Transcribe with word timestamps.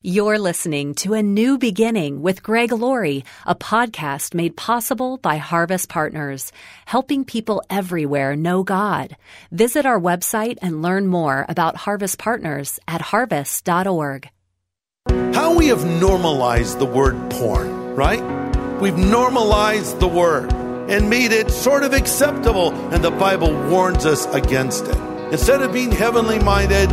You're 0.00 0.38
listening 0.38 0.94
to 1.02 1.14
A 1.14 1.24
New 1.24 1.58
Beginning 1.58 2.22
with 2.22 2.40
Greg 2.40 2.70
Laurie, 2.70 3.24
a 3.44 3.56
podcast 3.56 4.32
made 4.32 4.56
possible 4.56 5.16
by 5.16 5.38
Harvest 5.38 5.88
Partners, 5.88 6.52
helping 6.86 7.24
people 7.24 7.64
everywhere 7.68 8.36
know 8.36 8.62
God. 8.62 9.16
Visit 9.50 9.86
our 9.86 9.98
website 10.00 10.58
and 10.62 10.82
learn 10.82 11.08
more 11.08 11.44
about 11.48 11.74
Harvest 11.74 12.16
Partners 12.16 12.78
at 12.86 13.00
harvest.org. 13.00 14.30
How 15.34 15.56
we 15.56 15.66
have 15.66 15.84
normalized 15.84 16.78
the 16.78 16.86
word 16.86 17.32
porn, 17.32 17.96
right? 17.96 18.22
We've 18.80 18.96
normalized 18.96 19.98
the 19.98 20.06
word 20.06 20.52
and 20.52 21.10
made 21.10 21.32
it 21.32 21.50
sort 21.50 21.82
of 21.82 21.92
acceptable, 21.92 22.72
and 22.94 23.02
the 23.02 23.10
Bible 23.10 23.52
warns 23.68 24.06
us 24.06 24.26
against 24.26 24.84
it. 24.86 24.96
Instead 25.32 25.60
of 25.60 25.72
being 25.72 25.90
heavenly 25.90 26.38
minded, 26.38 26.88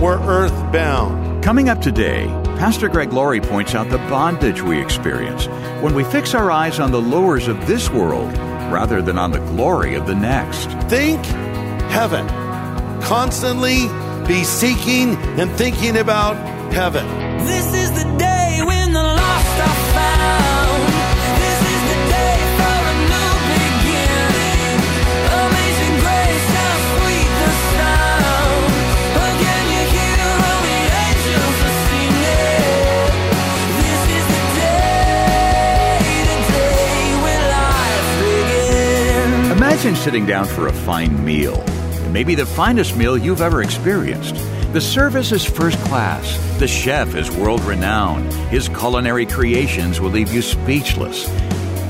we're 0.00 0.18
earthbound. 0.18 1.27
Coming 1.42 1.68
up 1.68 1.80
today, 1.80 2.26
Pastor 2.58 2.88
Greg 2.88 3.12
Laurie 3.12 3.40
points 3.40 3.74
out 3.74 3.88
the 3.88 3.98
bondage 3.98 4.60
we 4.60 4.78
experience 4.80 5.46
when 5.82 5.94
we 5.94 6.04
fix 6.04 6.34
our 6.34 6.50
eyes 6.50 6.80
on 6.80 6.90
the 6.90 6.98
lures 6.98 7.48
of 7.48 7.66
this 7.66 7.88
world 7.88 8.36
rather 8.70 9.00
than 9.00 9.18
on 9.18 9.30
the 9.30 9.38
glory 9.38 9.94
of 9.94 10.06
the 10.06 10.14
next. 10.14 10.68
Think 10.90 11.24
heaven. 11.90 12.28
Constantly 13.00 13.86
be 14.26 14.44
seeking 14.44 15.16
and 15.38 15.50
thinking 15.52 15.96
about 15.96 16.36
heaven. 16.72 17.06
This 17.46 17.72
is 17.72 18.02
the 18.02 18.17
sitting 40.08 40.24
down 40.24 40.46
for 40.46 40.68
a 40.68 40.72
fine 40.72 41.22
meal. 41.22 41.62
It 42.06 42.10
may 42.12 42.24
be 42.24 42.34
the 42.34 42.46
finest 42.46 42.96
meal 42.96 43.18
you've 43.18 43.42
ever 43.42 43.60
experienced. 43.60 44.36
The 44.72 44.80
service 44.80 45.32
is 45.32 45.44
first 45.44 45.76
class. 45.80 46.34
The 46.58 46.66
chef 46.66 47.14
is 47.14 47.30
world 47.30 47.60
renowned. 47.64 48.32
His 48.48 48.70
culinary 48.70 49.26
creations 49.26 50.00
will 50.00 50.08
leave 50.08 50.32
you 50.32 50.40
speechless. 50.40 51.28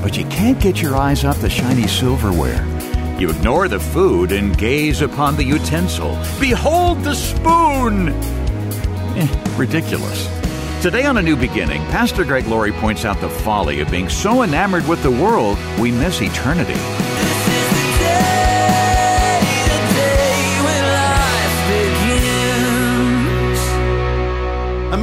But 0.03 0.17
you 0.17 0.25
can't 0.25 0.59
get 0.59 0.81
your 0.81 0.97
eyes 0.97 1.23
off 1.23 1.39
the 1.39 1.49
shiny 1.49 1.87
silverware. 1.87 2.65
You 3.17 3.29
ignore 3.29 3.69
the 3.69 3.79
food 3.79 4.33
and 4.33 4.57
gaze 4.57 4.99
upon 4.99 5.37
the 5.37 5.45
utensil. 5.45 6.21
Behold 6.41 7.01
the 7.05 7.15
spoon! 7.15 8.09
Eh, 9.15 9.55
ridiculous. 9.55 10.27
Today 10.81 11.05
on 11.05 11.15
A 11.15 11.21
New 11.21 11.37
Beginning, 11.37 11.81
Pastor 11.85 12.25
Greg 12.25 12.47
Laurie 12.47 12.73
points 12.73 13.05
out 13.05 13.21
the 13.21 13.29
folly 13.29 13.79
of 13.79 13.89
being 13.89 14.09
so 14.09 14.43
enamored 14.43 14.85
with 14.89 15.01
the 15.03 15.11
world 15.11 15.57
we 15.79 15.89
miss 15.89 16.21
eternity. 16.21 17.18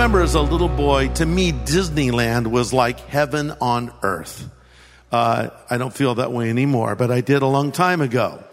Remember 0.07 0.23
as 0.23 0.37
a 0.37 0.41
little 0.41 0.69
boy, 0.69 1.09
to 1.09 1.27
me, 1.27 1.51
Disneyland 1.51 2.47
was 2.47 2.73
like 2.73 3.01
heaven 3.01 3.51
on 3.61 3.93
earth. 4.05 4.49
Uh, 5.11 5.49
I 5.69 5.79
don't 5.79 5.93
feel 5.93 6.15
that 6.15 6.31
way 6.31 6.49
anymore, 6.49 6.95
but 6.95 7.11
I 7.11 7.23
did 7.23 7.43
a 7.43 7.47
long 7.49 7.73
time 7.73 8.01
ago. 8.01 8.45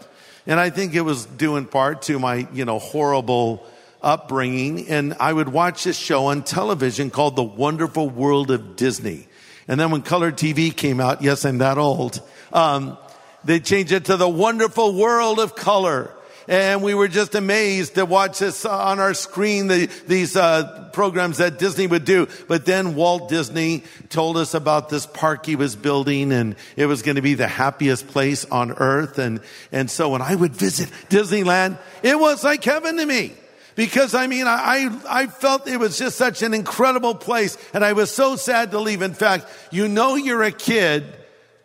And 0.48 0.58
I 0.58 0.70
think 0.70 0.96
it 0.96 1.02
was 1.02 1.26
due 1.26 1.54
in 1.54 1.66
part 1.66 2.02
to 2.02 2.18
my, 2.18 2.48
you 2.52 2.64
know, 2.64 2.80
horrible 2.80 3.64
upbringing. 4.02 4.88
And 4.88 5.14
I 5.20 5.32
would 5.32 5.48
watch 5.48 5.84
this 5.84 5.96
show 5.96 6.26
on 6.26 6.42
television 6.42 7.10
called 7.10 7.36
The 7.36 7.44
Wonderful 7.44 8.10
World 8.10 8.50
of 8.50 8.74
Disney. 8.74 9.28
And 9.68 9.78
then 9.78 9.92
when 9.92 10.02
color 10.02 10.32
TV 10.32 10.74
came 10.74 10.98
out, 10.98 11.22
yes, 11.22 11.44
I'm 11.44 11.58
that 11.58 11.78
old, 11.78 12.20
um, 12.52 12.98
they 13.44 13.60
changed 13.60 13.92
it 13.92 14.06
to 14.06 14.16
The 14.16 14.28
Wonderful 14.28 14.94
World 14.94 15.38
of 15.38 15.54
Color. 15.54 16.10
And 16.46 16.82
we 16.82 16.94
were 16.94 17.08
just 17.08 17.34
amazed 17.34 17.94
to 17.94 18.04
watch 18.04 18.38
this 18.38 18.66
on 18.66 18.98
our 18.98 19.14
screen, 19.14 19.68
the, 19.68 19.86
these 20.06 20.36
uh, 20.36 20.90
programs 20.92 21.38
that 21.38 21.58
Disney 21.58 21.86
would 21.86 22.04
do. 22.04 22.28
But 22.48 22.66
then 22.66 22.94
Walt 22.96 23.30
Disney 23.30 23.82
told 24.10 24.36
us 24.36 24.52
about 24.52 24.90
this 24.90 25.06
park 25.06 25.46
he 25.46 25.56
was 25.56 25.74
building, 25.74 26.32
and 26.32 26.56
it 26.76 26.84
was 26.86 27.00
going 27.00 27.16
to 27.16 27.22
be 27.22 27.34
the 27.34 27.48
happiest 27.48 28.08
place 28.08 28.44
on 28.44 28.72
earth. 28.72 29.18
And 29.18 29.40
and 29.72 29.90
so 29.90 30.10
when 30.10 30.20
I 30.20 30.34
would 30.34 30.52
visit 30.52 30.90
Disneyland, 31.08 31.78
it 32.02 32.18
was 32.18 32.44
like 32.44 32.62
heaven 32.62 32.98
to 32.98 33.06
me. 33.06 33.32
Because 33.74 34.14
I 34.14 34.26
mean, 34.26 34.46
I 34.46 34.94
I 35.08 35.26
felt 35.26 35.66
it 35.66 35.78
was 35.78 35.98
just 35.98 36.18
such 36.18 36.42
an 36.42 36.52
incredible 36.52 37.14
place, 37.14 37.56
and 37.72 37.82
I 37.82 37.94
was 37.94 38.10
so 38.10 38.36
sad 38.36 38.70
to 38.72 38.80
leave. 38.80 39.00
In 39.00 39.14
fact, 39.14 39.46
you 39.70 39.88
know, 39.88 40.14
you're 40.14 40.42
a 40.42 40.52
kid 40.52 41.04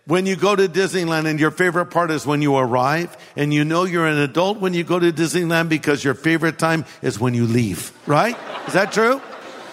when 0.09 0.25
you 0.25 0.35
go 0.35 0.55
to 0.55 0.67
Disneyland 0.67 1.27
and 1.27 1.39
your 1.39 1.51
favorite 1.51 1.85
part 1.91 2.09
is 2.09 2.25
when 2.25 2.41
you 2.41 2.57
arrive 2.57 3.15
and 3.35 3.53
you 3.53 3.63
know 3.63 3.83
you're 3.83 4.07
an 4.07 4.17
adult 4.17 4.59
when 4.59 4.73
you 4.73 4.83
go 4.83 4.97
to 4.97 5.11
Disneyland 5.11 5.69
because 5.69 6.03
your 6.03 6.15
favorite 6.15 6.57
time 6.57 6.83
is 7.03 7.19
when 7.19 7.35
you 7.35 7.45
leave, 7.45 7.93
right? 8.07 8.35
Is 8.65 8.73
that 8.73 8.91
true? 8.91 9.21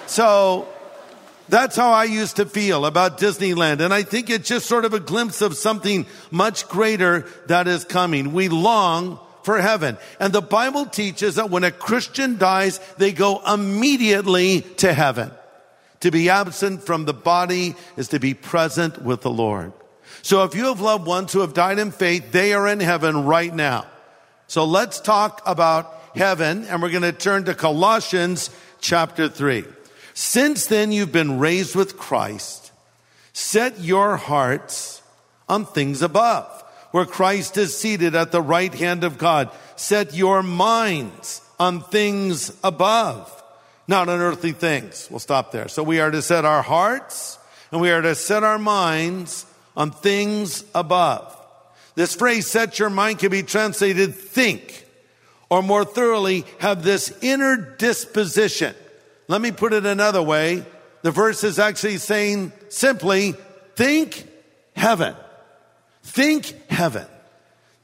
So 0.07 0.69
that's 1.49 1.75
how 1.75 1.91
I 1.91 2.05
used 2.05 2.37
to 2.37 2.45
feel 2.45 2.85
about 2.85 3.19
Disneyland. 3.19 3.81
And 3.81 3.95
I 3.95 4.03
think 4.03 4.29
it's 4.29 4.47
just 4.47 4.67
sort 4.67 4.85
of 4.85 4.93
a 4.93 5.01
glimpse 5.01 5.41
of 5.41 5.57
something 5.57 6.05
much 6.31 6.69
greater 6.69 7.27
that 7.47 7.67
is 7.67 7.85
coming. 7.85 8.35
We 8.35 8.51
long 8.51 9.19
for 9.43 9.59
heaven. 9.59 9.97
And 10.21 10.35
the 10.35 10.43
Bible 10.43 10.85
teaches 10.85 11.37
that 11.37 11.49
when 11.49 11.65
a 11.65 11.71
Christian 11.71 12.37
dies, 12.37 12.79
they 12.99 13.13
go 13.13 13.41
immediately 13.51 14.61
to 14.77 14.93
heaven. 14.93 15.31
To 16.01 16.11
be 16.11 16.29
absent 16.29 16.83
from 16.83 17.07
the 17.07 17.15
body 17.15 17.75
is 17.97 18.09
to 18.09 18.21
be 18.21 18.35
present 18.35 19.01
with 19.01 19.23
the 19.23 19.31
Lord. 19.31 19.73
So 20.27 20.43
if 20.43 20.57
you 20.57 20.65
have 20.65 20.81
loved 20.81 21.07
ones 21.07 21.33
who 21.33 21.43
have 21.43 21.55
died 21.55 21.79
in 21.79 21.93
faith, 21.93 22.33
they 22.33 22.53
are 22.53 22.67
in 22.67 22.81
heaven 22.81 23.27
right 23.27 23.55
now. 23.55 23.87
So 24.49 24.65
let's 24.65 24.99
talk 24.99 25.41
about 25.47 25.95
heaven 26.17 26.65
and 26.65 26.83
we're 26.83 26.91
going 26.91 27.03
to 27.03 27.13
turn 27.13 27.45
to 27.45 27.55
Colossians 27.55 28.51
chapter 28.81 29.29
3. 29.29 29.65
Since 30.15 30.67
then 30.67 30.91
you've 30.91 31.13
been 31.13 31.39
raised 31.39 31.77
with 31.77 31.97
Christ, 31.97 32.73
set 33.35 33.79
your 33.79 34.17
hearts 34.17 35.01
on 35.49 35.65
things 35.65 36.03
above, 36.03 36.51
where 36.91 37.07
Christ 37.07 37.57
is 37.57 37.79
seated 37.79 38.17
at 38.17 38.33
the 38.33 38.43
right 38.43 38.75
hand 38.75 39.05
of 39.05 39.19
God. 39.19 39.53
Set 39.77 40.13
your 40.13 40.43
minds 40.43 41.41
on 41.61 41.83
things 41.83 42.51
above, 42.65 43.31
not 43.87 44.09
on 44.09 44.19
earthly 44.19 44.51
things. 44.51 45.07
We'll 45.09 45.21
stop 45.21 45.53
there. 45.53 45.69
So 45.69 45.85
we 45.85 46.01
are 46.01 46.11
to 46.11 46.21
set 46.21 46.45
our 46.45 46.63
hearts 46.63 47.39
and 47.71 47.81
we 47.81 47.93
are 47.93 48.03
to 48.03 48.17
set 48.17 48.43
our 48.43 48.59
minds 48.59 49.47
on 49.77 49.91
things 49.91 50.65
above. 50.75 51.33
This 51.95 52.15
phrase, 52.15 52.47
set 52.47 52.79
your 52.79 52.91
mind, 52.91 53.19
can 53.19 53.31
be 53.31 53.43
translated 53.43 54.15
think, 54.15 54.87
or 55.49 55.63
more 55.63 55.85
thoroughly, 55.85 56.45
have 56.59 56.83
this 56.83 57.17
inner 57.23 57.57
disposition. 57.57 58.75
Let 59.29 59.41
me 59.41 59.51
put 59.51 59.73
it 59.73 59.87
another 59.87 60.23
way. 60.23 60.65
The 61.03 61.11
verse 61.11 61.45
is 61.45 61.59
actually 61.59 61.99
saying 61.99 62.53
simply, 62.69 63.35
think 63.75 64.27
heaven. 64.75 65.15
Think 66.03 66.55
heaven. 66.71 67.07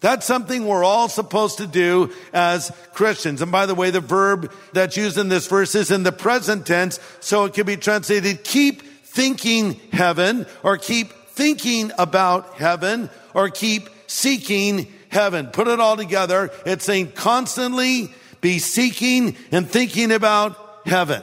That's 0.00 0.26
something 0.26 0.66
we're 0.66 0.84
all 0.84 1.08
supposed 1.08 1.58
to 1.58 1.66
do 1.66 2.12
as 2.32 2.72
Christians. 2.92 3.41
And 3.41 3.52
by 3.52 3.66
the 3.66 3.75
way, 3.75 3.91
the 3.91 4.00
verb 4.00 4.52
that's 4.72 4.97
used 4.97 5.16
in 5.16 5.28
this 5.28 5.47
verse 5.47 5.76
is 5.76 5.92
in 5.92 6.02
the 6.02 6.12
present 6.12 6.66
tense, 6.66 6.98
so 7.20 7.44
it 7.44 7.54
can 7.54 7.66
be 7.66 7.76
translated 7.76 8.42
keep 8.42 8.82
thinking 8.82 9.75
heaven 9.92 10.47
or 10.64 10.76
keep 10.76 11.12
thinking 11.42 11.91
about 11.98 12.54
heaven 12.54 13.10
or 13.34 13.48
keep 13.48 13.88
seeking 14.06 14.86
heaven. 15.08 15.48
Put 15.48 15.66
it 15.66 15.80
all 15.80 15.97
together. 15.97 16.53
It's 16.64 16.84
saying 16.84 17.10
constantly 17.12 18.14
be 18.41 18.60
seeking 18.60 19.36
and 19.50 19.69
thinking 19.69 20.12
about 20.12 20.56
heaven. 20.86 21.20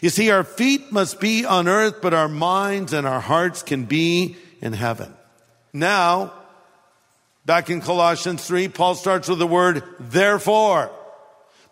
You 0.00 0.10
see, 0.10 0.30
our 0.30 0.44
feet 0.44 0.92
must 0.92 1.18
be 1.18 1.44
on 1.44 1.66
earth, 1.66 1.96
but 2.00 2.14
our 2.14 2.28
minds 2.28 2.92
and 2.92 3.04
our 3.04 3.20
hearts 3.20 3.64
can 3.64 3.86
be 3.86 4.36
in 4.60 4.72
heaven. 4.72 5.12
Now, 5.72 6.32
back 7.44 7.68
in 7.68 7.80
Colossians 7.80 8.46
3, 8.46 8.68
Paul 8.68 8.94
starts 8.94 9.28
with 9.28 9.40
the 9.40 9.46
word 9.48 9.82
therefore. 9.98 10.92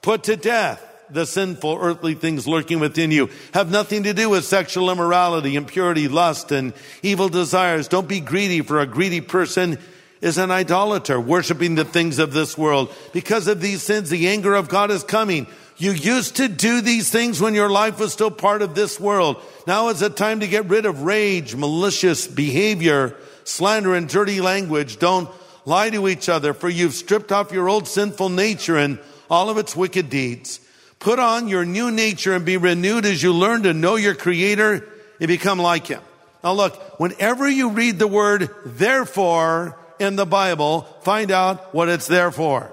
Put 0.03 0.25
to 0.25 0.35
death 0.35 0.85
the 1.11 1.27
sinful 1.27 1.79
earthly 1.81 2.15
things 2.15 2.47
lurking 2.47 2.81
within 2.81 3.11
you. 3.11 3.31
Have 3.53 3.71
nothing 3.71 4.05
to 4.05 4.15
do 4.15 4.31
with 4.31 4.45
sexual 4.45 4.91
immorality, 4.91 5.57
impurity, 5.57 6.09
lust, 6.09 6.53
and 6.53 6.73
evil 7.03 7.29
desires. 7.29 7.89
Don't 7.89 8.09
be 8.09 8.21
greedy, 8.21 8.63
for 8.63 8.81
a 8.81 8.87
greedy 8.87 9.21
person 9.21 9.79
is 10.21 10.39
an 10.39 10.51
idolater, 10.51 11.21
worshiping 11.21 11.75
the 11.75 11.85
things 11.85 12.19
of 12.19 12.33
this 12.33 12.57
world. 12.57 12.93
Because 13.13 13.47
of 13.47 13.61
these 13.61 13.83
sins, 13.83 14.09
the 14.09 14.29
anger 14.29 14.55
of 14.55 14.69
God 14.69 14.91
is 14.91 15.05
coming. 15.05 15.47
You 15.77 15.93
used 15.93 16.37
to 16.37 16.49
do 16.49 16.81
these 16.81 17.11
things 17.11 17.41
when 17.41 17.55
your 17.55 17.69
life 17.69 17.99
was 17.99 18.13
still 18.13 18.31
part 18.31 18.63
of 18.63 18.75
this 18.75 18.99
world. 18.99 19.43
Now 19.67 19.89
is 19.89 20.01
the 20.01 20.09
time 20.09 20.41
to 20.41 20.49
get 20.49 20.67
rid 20.67 20.87
of 20.87 21.03
rage, 21.03 21.55
malicious 21.55 22.27
behavior, 22.27 23.17
slander, 23.45 23.95
and 23.95 24.09
dirty 24.09 24.41
language. 24.41 24.99
Don't 24.99 25.29
lie 25.67 25.91
to 25.91 26.09
each 26.09 26.29
other, 26.29 26.55
for 26.55 26.69
you've 26.69 26.95
stripped 26.95 27.33
off 27.33 27.53
your 27.53 27.69
old 27.69 27.89
sinful 27.89 28.29
nature 28.29 28.77
and 28.77 28.99
all 29.29 29.51
of 29.51 29.59
its 29.59 29.75
wicked 29.75 30.09
deeds. 30.09 30.61
Put 31.05 31.19
on 31.19 31.49
your 31.49 31.67
new 31.67 31.91
nature 31.91 32.33
and 32.33 32.47
be 32.47 32.57
renewed 32.57 33.05
as 33.05 33.23
you 33.23 33.35
learn 33.35 33.65
to 33.65 33.75
know 33.75 33.97
your 33.97 34.15
creator 34.15 34.89
and 35.21 35.29
become 35.29 35.59
like 35.59 35.87
him. 35.87 36.01
Now 36.43 36.55
look, 36.55 36.99
whenever 36.99 37.47
you 37.47 37.73
read 37.73 37.99
the 37.99 38.09
word 38.09 38.49
therefore 38.65 39.79
in 39.99 40.17
the 40.17 40.25
Bible, 40.25 40.81
find 41.03 41.31
out 41.31 41.75
what 41.75 41.91
it's 41.91 42.07
there 42.07 42.31
for. 42.31 42.73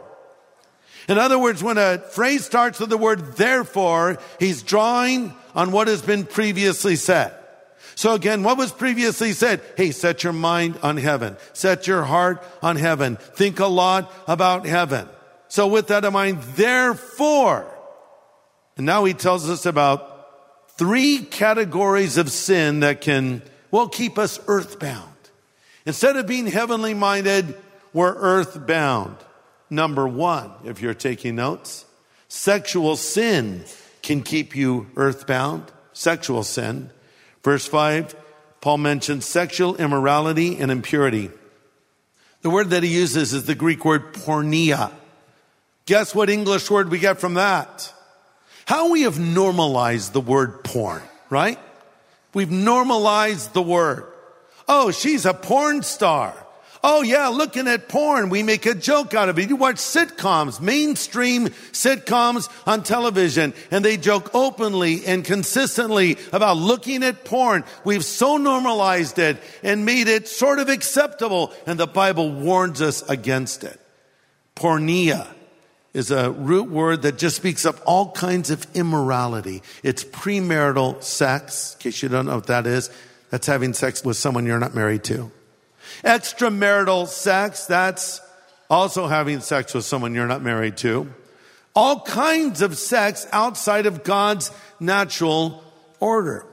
In 1.10 1.18
other 1.18 1.38
words, 1.38 1.62
when 1.62 1.78
a 1.78 1.98
phrase 1.98 2.46
starts 2.46 2.80
with 2.80 2.90
the 2.90 2.96
word 2.96 3.36
therefore, 3.36 4.18
he's 4.40 4.64
drawing 4.64 5.36
on 5.54 5.74
what 5.74 5.90
has 5.90 6.02
been 6.02 6.26
previously 6.26 6.96
said. 6.96 7.34
So 7.96 8.14
again, 8.14 8.44
what 8.44 8.58
was 8.58 8.72
previously 8.72 9.34
said? 9.34 9.60
Hey, 9.76 9.92
set 9.92 10.24
your 10.24 10.32
mind 10.32 10.80
on 10.82 10.96
heaven. 10.96 11.36
Set 11.52 11.86
your 11.86 12.04
heart 12.04 12.42
on 12.64 12.78
heaven. 12.78 13.18
Think 13.18 13.60
a 13.60 13.68
lot 13.68 14.10
about 14.26 14.66
heaven. 14.66 15.10
So 15.50 15.68
with 15.68 15.88
that 15.88 16.06
in 16.06 16.14
mind, 16.14 16.42
therefore, 16.56 17.68
and 18.82 18.88
now 18.88 19.04
he 19.04 19.14
tells 19.14 19.48
us 19.48 19.68
about 19.68 20.70
three 20.70 21.20
categories 21.20 22.18
of 22.18 22.32
sin 22.32 22.80
that 22.80 23.00
can, 23.00 23.44
well, 23.70 23.88
keep 23.88 24.18
us 24.18 24.40
earthbound. 24.48 25.14
Instead 25.86 26.18
of 26.18 26.26
being 26.26 26.48
heavenly 26.48 26.96
minded, 26.96 27.56
we're 27.94 28.16
earthbound. 28.16 29.18
Number 29.70 30.08
one, 30.08 30.50
if 30.66 30.82
you're 30.82 30.96
taking 30.96 31.36
notes, 31.36 31.86
sexual 32.28 32.96
sin 32.96 33.66
can 34.02 34.24
keep 34.24 34.56
you 34.56 34.88
earthbound. 34.96 35.72
Sexual 35.94 36.42
sin. 36.42 36.90
Verse 37.44 37.68
5, 37.68 38.16
Paul 38.62 38.80
mentions 38.80 39.28
sexual 39.28 39.76
immorality 39.76 40.58
and 40.58 40.72
impurity. 40.72 41.30
The 42.42 42.50
word 42.50 42.72
that 42.72 42.82
he 42.82 42.90
uses 42.90 43.32
is 43.32 43.46
the 43.46 43.54
Greek 43.54 43.86
word 43.86 44.16
porneia. 44.16 44.92
Guess 45.86 46.16
what 46.16 46.32
English 46.32 46.72
word 46.72 46.90
we 46.90 46.98
get 46.98 47.20
from 47.20 47.36
that? 47.36 47.94
How 48.66 48.92
we 48.92 49.04
have 49.04 49.20
normalized 49.20 50.14
the 50.14 50.22
word 50.22 50.64
porn, 50.64 51.02
right? 51.30 51.60
We've 52.34 52.52
normalized 52.52 53.54
the 53.54 53.62
word. 53.62 54.06
Oh, 54.68 54.92
she's 54.92 55.26
a 55.26 55.34
porn 55.34 55.84
star. 55.84 56.34
Oh 56.84 57.04
yeah, 57.04 57.28
looking 57.28 57.68
at 57.68 57.90
porn, 57.90 58.30
we 58.30 58.42
make 58.42 58.66
a 58.66 58.74
joke 58.74 59.14
out 59.14 59.30
of 59.30 59.38
it. 59.38 59.50
You 59.50 59.56
watch 59.56 59.76
sitcoms, 59.76 60.60
mainstream 60.60 61.50
sitcoms 61.74 62.50
on 62.66 62.82
television, 62.82 63.54
and 63.70 63.86
they 63.86 63.98
joke 63.98 64.32
openly 64.34 65.06
and 65.06 65.24
consistently 65.24 66.18
about 66.34 66.58
looking 66.58 67.04
at 67.04 67.24
porn. 67.24 67.66
We've 67.84 68.06
so 68.06 68.38
normalized 68.38 69.20
it 69.20 69.38
and 69.62 69.86
made 69.86 70.08
it 70.08 70.28
sort 70.28 70.58
of 70.58 70.70
acceptable, 70.70 71.54
and 71.68 71.80
the 71.80 71.86
Bible 71.86 72.32
warns 72.32 72.82
us 72.82 73.08
against 73.08 73.64
it. 73.64 73.80
Porneia 74.56 75.28
is 75.94 76.12
a 76.12 76.32
root 76.32 76.70
word 76.70 77.02
that 77.02 77.18
just 77.18 77.36
speaks 77.36 77.66
of 77.66 77.82
all 77.86 78.12
kinds 78.12 78.50
of 78.50 78.66
immorality. 78.74 79.62
It's 79.84 80.04
premarital 80.04 81.04
sex, 81.04 81.76
in 81.76 81.82
case 81.82 82.02
you 82.02 82.10
don't 82.10 82.28
know 82.28 82.36
what 82.36 82.48
that 82.48 82.66
is. 82.66 82.90
That's 83.30 83.48
having 83.48 83.74
sex 83.74 84.04
with 84.04 84.18
someone 84.18 84.46
you're 84.46 84.60
not 84.60 84.74
married 84.74 85.04
to. 85.06 85.32
Extramarital 86.04 87.08
sex, 87.08 87.66
that's 87.66 88.22
also 88.70 89.08
having 89.08 89.42
sex 89.42 89.74
with 89.74 89.86
someone 89.86 90.16
you're 90.16 90.28
not 90.28 90.42
married 90.42 90.78
to. 90.78 91.14
All 91.76 92.02
kinds 92.02 92.62
of 92.62 92.78
sex 92.78 93.28
outside 93.32 93.86
of 93.86 94.04
God's 94.04 94.52
natural 94.80 95.64
order. 96.00 96.46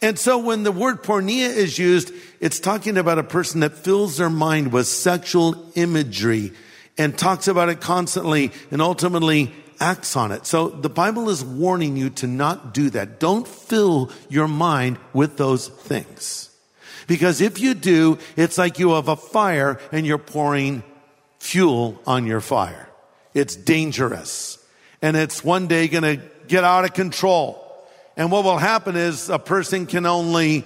And 0.00 0.18
so 0.18 0.38
when 0.38 0.62
the 0.62 0.72
word 0.72 1.02
porneia 1.02 1.48
is 1.48 1.78
used, 1.78 2.12
it's 2.40 2.60
talking 2.60 2.96
about 2.96 3.18
a 3.18 3.24
person 3.24 3.60
that 3.60 3.72
fills 3.72 4.16
their 4.16 4.30
mind 4.30 4.72
with 4.72 4.86
sexual 4.86 5.70
imagery 5.74 6.52
and 6.98 7.16
talks 7.16 7.48
about 7.48 7.68
it 7.68 7.80
constantly 7.80 8.52
and 8.70 8.82
ultimately 8.82 9.52
acts 9.80 10.16
on 10.16 10.32
it. 10.32 10.44
So 10.44 10.68
the 10.68 10.88
Bible 10.88 11.30
is 11.30 11.44
warning 11.44 11.96
you 11.96 12.10
to 12.10 12.26
not 12.26 12.74
do 12.74 12.90
that. 12.90 13.20
Don't 13.20 13.46
fill 13.46 14.10
your 14.28 14.48
mind 14.48 14.98
with 15.12 15.36
those 15.36 15.68
things. 15.68 16.50
Because 17.06 17.40
if 17.40 17.60
you 17.60 17.74
do, 17.74 18.18
it's 18.36 18.58
like 18.58 18.78
you 18.78 18.90
have 18.90 19.08
a 19.08 19.16
fire 19.16 19.80
and 19.92 20.06
you're 20.06 20.18
pouring 20.18 20.82
fuel 21.38 22.00
on 22.06 22.26
your 22.26 22.40
fire. 22.40 22.88
It's 23.32 23.56
dangerous. 23.56 24.58
And 25.00 25.16
it's 25.16 25.44
one 25.44 25.68
day 25.68 25.88
going 25.88 26.02
to 26.02 26.20
get 26.48 26.64
out 26.64 26.84
of 26.84 26.92
control. 26.92 27.64
And 28.16 28.32
what 28.32 28.44
will 28.44 28.58
happen 28.58 28.96
is 28.96 29.30
a 29.30 29.38
person 29.38 29.86
can 29.86 30.04
only 30.04 30.64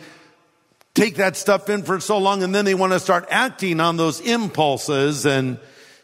take 0.94 1.17
that 1.17 1.37
stuff 1.37 1.69
in 1.69 1.82
for 1.82 2.00
so 2.00 2.19
long 2.19 2.43
and 2.43 2.55
then 2.55 2.64
they 2.64 2.75
want 2.75 2.93
to 2.93 3.00
start 3.00 3.26
acting 3.31 3.81
on 3.81 3.96
those 3.96 4.20
impulses 4.20 5.25
and 5.25 5.58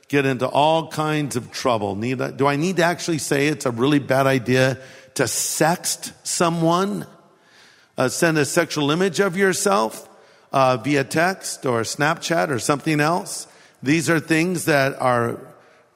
get 0.09 0.27
into 0.27 0.49
all 0.49 0.89
kinds 0.89 1.37
of 1.37 1.53
trouble. 1.53 1.95
Need, 1.95 2.37
do 2.37 2.47
I 2.47 2.57
need 2.57 2.77
to 2.77 2.85
actually 2.85 3.19
say 3.19 3.49
it's 3.49 3.67
a 3.67 3.71
really 3.71 3.99
bad 3.99 4.27
idea 4.27 4.79
to 5.15 5.25
sext 5.25 6.13
someone? 6.25 7.07
Uh, 7.97 8.09
send 8.09 8.39
a 8.39 8.45
sexual 8.45 8.91
image 8.91 9.21
of 9.21 9.37
yourself? 9.37 10.09
uh, 10.53 10.77
via 10.79 11.05
text 11.05 11.67
or 11.67 11.83
Snapchat 11.83 12.51
or 12.51 12.59
something 12.59 13.01
else. 13.01 13.47
These 13.83 14.11
are 14.11 14.21
things 14.21 14.65
that 14.65 15.01
are 15.01 15.39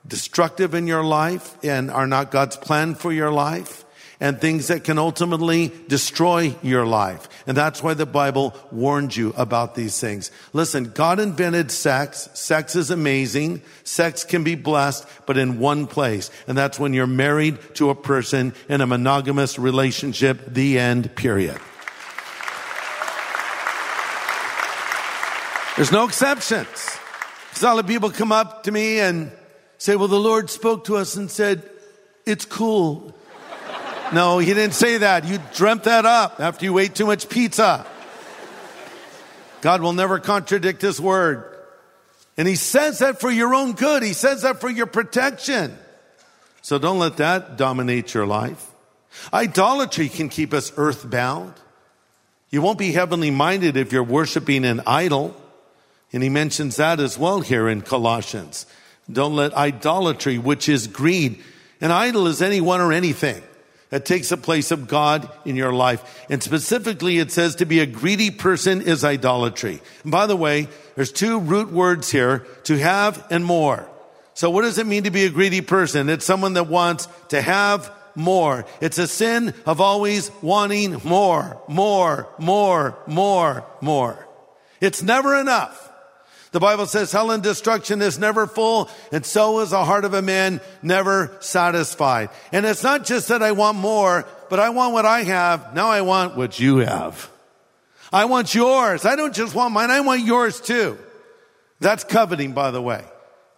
destructive 0.07 0.75
in 0.75 0.87
your 0.87 1.05
life 1.05 1.57
and 1.65 1.91
are 1.91 2.07
not 2.07 2.31
God's 2.31 2.57
plan 2.57 2.95
for 2.95 3.13
your 3.13 3.31
life 3.31 3.85
and 4.23 4.41
things 4.41 4.69
that 4.69 4.85
can 4.85 4.99
ultimately 4.99 5.73
destroy 5.89 6.55
your 6.63 6.87
life. 6.87 7.29
And 7.45 7.57
that's 7.57 7.83
why 7.83 7.95
the 7.95 8.07
Bible 8.07 8.55
warned 8.71 9.17
you 9.17 9.35
about 9.37 9.75
these 9.75 9.99
things. 9.99 10.31
Listen, 10.53 10.85
God 10.85 11.19
invented 11.19 11.73
sex. 11.73 12.29
Sex 12.33 12.77
is 12.77 12.93
amazing. 12.93 13.63
Sex 13.83 14.23
can 14.23 14.45
be 14.45 14.55
blessed, 14.55 15.05
but 15.27 15.37
in 15.37 15.59
one 15.59 15.89
place. 15.89 16.31
And 16.47 16.57
that's 16.57 16.79
when 16.79 16.95
you're 16.95 17.09
married 17.09 17.59
to 17.75 17.91
a 17.91 17.97
person 17.97 18.55
in 18.69 18.81
a 18.81 18.87
monogamous 18.87 19.59
relationship, 19.59 20.39
the 20.47 20.79
end, 20.79 21.17
period. 21.17 21.59
There's 25.75 25.91
no 25.91 26.05
exceptions. 26.05 26.69
Because 27.49 27.63
a 27.65 27.67
lot 27.67 27.81
of 27.81 27.89
people 27.89 28.11
come 28.11 28.31
up 28.31 28.63
to 28.63 28.71
me 28.71 29.01
and 29.01 29.33
say, 29.79 29.97
well, 29.97 30.07
the 30.07 30.21
Lord 30.21 30.49
spoke 30.49 30.85
to 30.85 30.97
us 30.97 31.17
and 31.17 31.29
said, 31.29 31.69
it's 32.25 32.45
cool. 32.45 33.17
No, 34.13 34.39
he 34.39 34.53
didn't 34.53 34.75
say 34.75 34.99
that. 34.99 35.25
You 35.25 35.39
dreamt 35.55 35.85
that 35.85 36.05
up 36.05 36.41
after 36.41 36.65
you 36.65 36.79
ate 36.79 36.95
too 36.95 37.07
much 37.07 37.29
pizza. 37.29 37.87
God 39.63 39.81
will 39.81 39.93
never 39.93 40.19
contradict 40.19 40.83
his 40.83 41.01
word. 41.01 41.45
And 42.37 42.49
he 42.49 42.57
says 42.57 42.99
that 42.99 43.21
for 43.21 43.31
your 43.31 43.55
own 43.55 43.73
good. 43.73 44.03
He 44.03 44.13
says 44.13 44.43
that 44.43 44.61
for 44.61 44.69
your 44.69 44.87
protection. 44.87 45.77
So 46.61 46.79
don't 46.79 46.99
let 46.99 47.19
that 47.19 47.57
dominate 47.57 48.13
your 48.13 48.27
life. 48.27 48.71
Idolatry 49.33 50.09
can 50.09 50.29
keep 50.29 50.53
us 50.53 50.73
earthbound. 50.77 51.55
You 52.51 52.61
won't 52.61 52.79
be 52.79 52.93
heavenly 52.93 53.31
minded 53.31 53.77
if 53.77 53.93
you're 53.93 54.03
worshiping 54.03 54.65
an 54.65 54.83
idol. 54.87 55.37
And 56.13 56.23
he 56.23 56.29
mentions 56.29 56.77
that 56.77 57.01
as 57.01 57.19
well 57.19 57.41
here 57.41 57.69
in 57.69 57.83
Colossians. 57.83 58.67
Don't 59.11 59.35
let 59.35 59.55
idolatry, 59.55 60.39
which 60.39 60.69
is 60.69 60.87
greed. 60.87 61.43
An 61.81 61.91
idol 61.91 62.27
is 62.27 62.43
anyone 62.43 62.81
or 62.81 62.93
anything 62.93 63.43
that 63.93 64.07
takes 64.07 64.31
the 64.31 64.39
place 64.39 64.71
of 64.71 64.89
God 64.89 65.31
in 65.45 65.55
your 65.55 65.71
life. 65.71 66.25
And 66.31 66.43
specifically, 66.43 67.19
it 67.19 67.31
says 67.31 67.57
to 67.57 67.67
be 67.67 67.81
a 67.81 67.87
greedy 67.87 68.31
person 68.31 68.81
is 68.81 69.05
idolatry. 69.05 69.83
And 70.03 70.11
by 70.11 70.27
the 70.27 70.35
way, 70.35 70.69
there's 70.95 71.13
two 71.13 71.39
root 71.39 71.71
words 71.71 72.11
here, 72.11 72.47
to 72.65 72.79
have 72.79 73.27
and 73.31 73.45
more. 73.45 73.87
So 74.33 74.49
what 74.49 74.63
does 74.63 74.79
it 74.79 74.87
mean 74.87 75.05
to 75.05 75.11
be 75.11 75.27
a 75.27 75.31
greedy 75.31 75.61
person? 75.61 76.09
It's 76.09 76.25
someone 76.25 76.55
that 76.55 76.69
wants 76.69 77.07
to 77.29 77.43
have 77.43 77.93
more. 78.15 78.65
It's 78.81 78.97
a 78.97 79.07
sin 79.07 79.53
of 79.67 79.83
always 79.83 80.31
wanting 80.41 81.03
more, 81.05 81.61
more, 81.69 82.29
more, 82.39 82.97
more, 83.07 83.67
more. 83.83 84.27
It's 84.81 85.03
never 85.03 85.37
enough. 85.37 85.92
The 86.53 86.61
Bible 86.61 86.87
says 86.87 87.11
hell 87.11 87.31
and 87.31 87.43
destruction 87.43 88.03
is 88.03 88.19
never 88.19 88.47
full, 88.47 88.91
and 89.11 89.25
so 89.25 89.61
is 89.61 89.71
the 89.71 89.85
heart 89.85 90.05
of 90.05 90.13
a 90.13 90.21
man 90.21 90.61
never 90.83 91.35
satisfied. 91.41 92.29
And 92.53 92.67
it's 92.67 92.83
not 92.83 93.05
just 93.05 93.29
that 93.29 93.43
I 93.43 93.53
want 93.53 93.79
more, 93.79 94.27
but 94.51 94.61
I 94.61 94.69
want 94.69 94.93
what 94.93 95.07
I 95.07 95.23
have. 95.23 95.75
Now 95.75 95.89
I 95.89 96.03
want 96.03 96.37
what 96.37 96.61
you 96.61 96.79
have. 96.79 97.31
I 98.13 98.27
want 98.27 98.55
yours. 98.55 99.07
I 99.07 99.17
don't 99.17 99.35
just 99.35 99.55
want 99.55 99.73
mine. 99.73 99.91
I 99.91 100.03
want 100.03 100.27
yours 100.27 100.61
too. 100.61 100.99
That's 101.81 102.05
coveting, 102.05 102.53
by 102.53 102.71
the 102.71 102.83
way. 102.83 103.03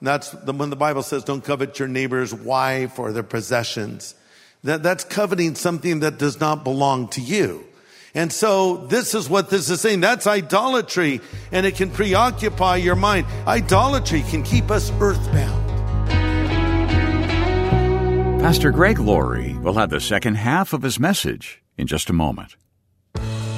that's 0.00 0.30
the, 0.30 0.52
when 0.52 0.70
the 0.70 0.76
Bible 0.76 1.02
says 1.02 1.24
don't 1.24 1.42
covet 1.42 1.80
your 1.80 1.88
neighbor's 1.88 2.32
wife 2.32 3.00
or 3.00 3.10
their 3.10 3.24
possessions. 3.24 4.14
That, 4.62 4.84
that's 4.84 5.02
coveting 5.02 5.56
something 5.56 6.00
that 6.00 6.18
does 6.18 6.38
not 6.38 6.62
belong 6.62 7.08
to 7.08 7.20
you. 7.20 7.66
And 8.14 8.32
so 8.32 8.76
this 8.76 9.14
is 9.14 9.28
what 9.28 9.50
this 9.50 9.68
is 9.68 9.80
saying. 9.80 10.00
That's 10.00 10.26
idolatry 10.26 11.20
and 11.50 11.66
it 11.66 11.74
can 11.74 11.90
preoccupy 11.90 12.76
your 12.76 12.94
mind. 12.94 13.26
Idolatry 13.46 14.22
can 14.22 14.44
keep 14.44 14.70
us 14.70 14.92
earthbound. 15.00 15.62
Pastor 18.40 18.70
Greg 18.70 19.00
Laurie 19.00 19.54
will 19.54 19.74
have 19.74 19.90
the 19.90 20.00
second 20.00 20.36
half 20.36 20.72
of 20.72 20.82
his 20.82 21.00
message 21.00 21.62
in 21.76 21.86
just 21.86 22.08
a 22.08 22.12
moment. 22.12 22.56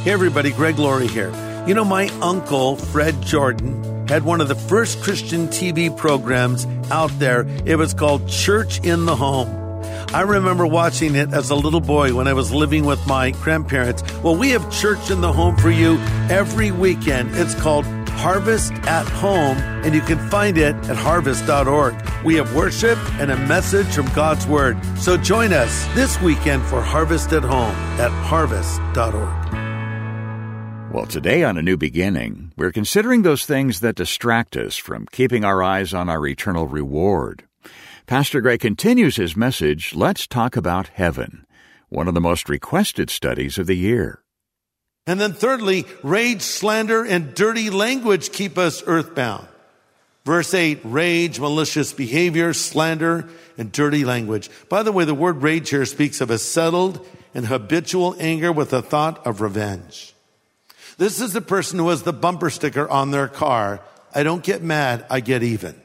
Hey 0.05 0.13
everybody, 0.13 0.53
Greg 0.53 0.79
Laurie 0.79 1.09
here. 1.09 1.33
You 1.67 1.75
know, 1.75 1.85
my 1.85 2.09
uncle, 2.23 2.77
Fred 2.77 3.21
Jordan, 3.21 4.07
had 4.07 4.25
one 4.25 4.41
of 4.41 4.47
the 4.47 4.55
first 4.55 5.03
Christian 5.03 5.49
TV 5.49 5.95
programs 5.95 6.65
out 6.93 7.11
there. 7.19 7.45
It 7.67 7.77
was 7.77 7.93
called 7.93 8.29
Church 8.29 8.79
in 8.85 9.05
the 9.05 9.17
Home. 9.17 9.66
I 10.15 10.23
remember 10.23 10.67
watching 10.67 11.15
it 11.15 11.33
as 11.33 11.51
a 11.51 11.55
little 11.55 11.81
boy 11.81 12.15
when 12.15 12.29
I 12.29 12.33
was 12.33 12.53
living 12.53 12.85
with 12.85 13.05
my 13.07 13.33
grandparents. 13.33 14.03
Well, 14.23 14.37
we 14.37 14.51
have 14.51 14.71
church 14.73 15.11
in 15.11 15.21
the 15.21 15.33
home 15.33 15.57
for 15.57 15.71
you 15.71 15.99
every 16.31 16.71
weekend. 16.71 17.35
It's 17.35 17.55
called 17.55 17.85
Harvest 18.09 18.73
at 18.87 19.07
Home, 19.09 19.59
and 19.59 19.95
you 19.95 20.01
can 20.01 20.19
find 20.31 20.57
it 20.57 20.75
at 20.75 20.97
harvest.org. 20.97 21.95
We 22.25 22.37
have 22.37 22.55
worship 22.55 22.99
and 23.21 23.31
a 23.31 23.37
message 23.37 23.89
from 23.89 24.07
God's 24.15 24.47
Word. 24.47 24.79
So 24.97 25.17
join 25.17 25.53
us 25.53 25.87
this 25.95 26.21
weekend 26.23 26.65
for 26.65 26.81
Harvest 26.81 27.33
at 27.33 27.43
Home 27.43 27.75
at 28.01 28.11
harvest.org. 28.11 29.47
Well, 30.95 31.07
today 31.07 31.45
on 31.45 31.59
A 31.59 31.63
New 31.63 31.77
Beginning, 31.77 32.53
we're 32.57 32.73
considering 32.73 33.21
those 33.21 33.45
things 33.45 33.81
that 33.81 33.97
distract 33.97 34.57
us 34.57 34.77
from 34.77 35.07
keeping 35.13 35.45
our 35.45 35.63
eyes 35.63 35.93
on 35.93 36.09
our 36.09 36.27
eternal 36.27 36.67
reward. 36.67 37.45
Pastor 38.07 38.41
Greg 38.41 38.61
continues 38.61 39.17
his 39.17 39.37
message, 39.37 39.93
Let's 39.93 40.29
Talk 40.29 40.55
About 40.55 40.87
Heaven, 40.95 41.45
one 41.89 42.07
of 42.07 42.15
the 42.15 42.21
most 42.21 42.49
requested 42.49 43.11
studies 43.11 43.59
of 43.59 43.67
the 43.67 43.75
year. 43.75 44.23
And 45.09 45.21
then 45.21 45.33
thirdly, 45.33 45.87
rage, 46.05 46.43
slander, 46.43 47.05
and 47.05 47.35
dirty 47.35 47.69
language 47.69 48.31
keep 48.31 48.59
us 48.59 48.81
earthbound. 48.87 49.49
Verse 50.25 50.55
8, 50.55 50.83
rage, 50.85 51.41
malicious 51.41 51.93
behavior, 51.93 52.53
slander, 52.53 53.29
and 53.59 53.73
dirty 53.73 54.05
language. 54.05 54.51
By 54.69 54.85
the 54.85 54.93
way, 54.93 55.05
the 55.05 55.13
word 55.13 55.43
rage 55.43 55.71
here 55.71 55.85
speaks 55.85 56.21
of 56.21 56.31
a 56.31 56.39
settled 56.39 57.05
and 57.35 57.47
habitual 57.47 58.15
anger 58.21 58.53
with 58.53 58.73
a 58.73 58.83
thought 58.83 59.27
of 59.27 59.41
revenge. 59.41 60.15
This 60.97 61.21
is 61.21 61.33
the 61.33 61.41
person 61.41 61.81
who 61.81 61.89
has 61.89 62.05
the 62.05 62.13
bumper 62.13 62.51
sticker 62.51 62.89
on 62.89 63.11
their 63.11 63.27
car. 63.27 63.81
I 64.15 64.23
don't 64.23 64.45
get 64.45 64.63
mad, 64.63 65.05
I 65.11 65.19
get 65.19 65.43
even. 65.43 65.83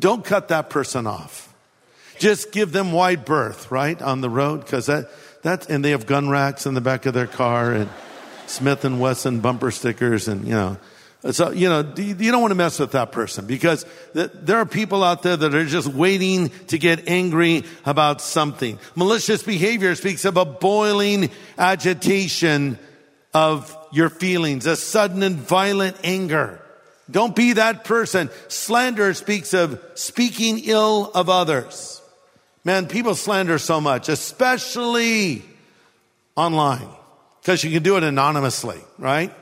Don't 0.00 0.24
cut 0.24 0.48
that 0.48 0.70
person 0.70 1.06
off. 1.06 1.52
Just 2.18 2.52
give 2.52 2.72
them 2.72 2.92
wide 2.92 3.24
berth, 3.24 3.70
right, 3.70 4.00
on 4.00 4.20
the 4.20 4.30
road, 4.30 4.60
because 4.60 4.86
that, 4.86 5.10
that's, 5.42 5.66
and 5.66 5.84
they 5.84 5.90
have 5.90 6.06
gun 6.06 6.28
racks 6.28 6.66
in 6.66 6.74
the 6.74 6.80
back 6.80 7.06
of 7.06 7.14
their 7.14 7.26
car 7.26 7.72
and 7.72 7.88
Smith 8.46 8.84
and 8.84 9.00
Wesson 9.00 9.40
bumper 9.40 9.70
stickers 9.70 10.26
and, 10.28 10.46
you 10.46 10.54
know, 10.54 10.78
so, 11.32 11.50
you 11.50 11.68
know, 11.68 11.80
you 11.96 12.30
don't 12.30 12.40
want 12.40 12.52
to 12.52 12.56
mess 12.56 12.78
with 12.78 12.92
that 12.92 13.10
person 13.10 13.44
because 13.44 13.84
there 14.14 14.58
are 14.58 14.64
people 14.64 15.02
out 15.02 15.24
there 15.24 15.36
that 15.36 15.52
are 15.52 15.64
just 15.64 15.88
waiting 15.88 16.50
to 16.68 16.78
get 16.78 17.08
angry 17.08 17.64
about 17.84 18.20
something. 18.20 18.78
Malicious 18.94 19.42
behavior 19.42 19.96
speaks 19.96 20.24
of 20.24 20.36
a 20.36 20.44
boiling 20.44 21.30
agitation 21.58 22.78
of 23.34 23.76
your 23.90 24.10
feelings, 24.10 24.64
a 24.66 24.76
sudden 24.76 25.24
and 25.24 25.36
violent 25.36 25.96
anger. 26.04 26.62
Don't 27.10 27.34
be 27.34 27.54
that 27.54 27.84
person. 27.84 28.30
Slander 28.48 29.14
speaks 29.14 29.54
of 29.54 29.82
speaking 29.94 30.60
ill 30.64 31.10
of 31.14 31.28
others. 31.28 32.02
Man, 32.64 32.86
people 32.86 33.14
slander 33.14 33.58
so 33.58 33.80
much, 33.80 34.08
especially 34.08 35.42
online, 36.36 36.88
because 37.40 37.64
you 37.64 37.70
can 37.70 37.82
do 37.82 37.96
it 37.96 38.02
anonymously, 38.02 38.78
right? 38.98 39.32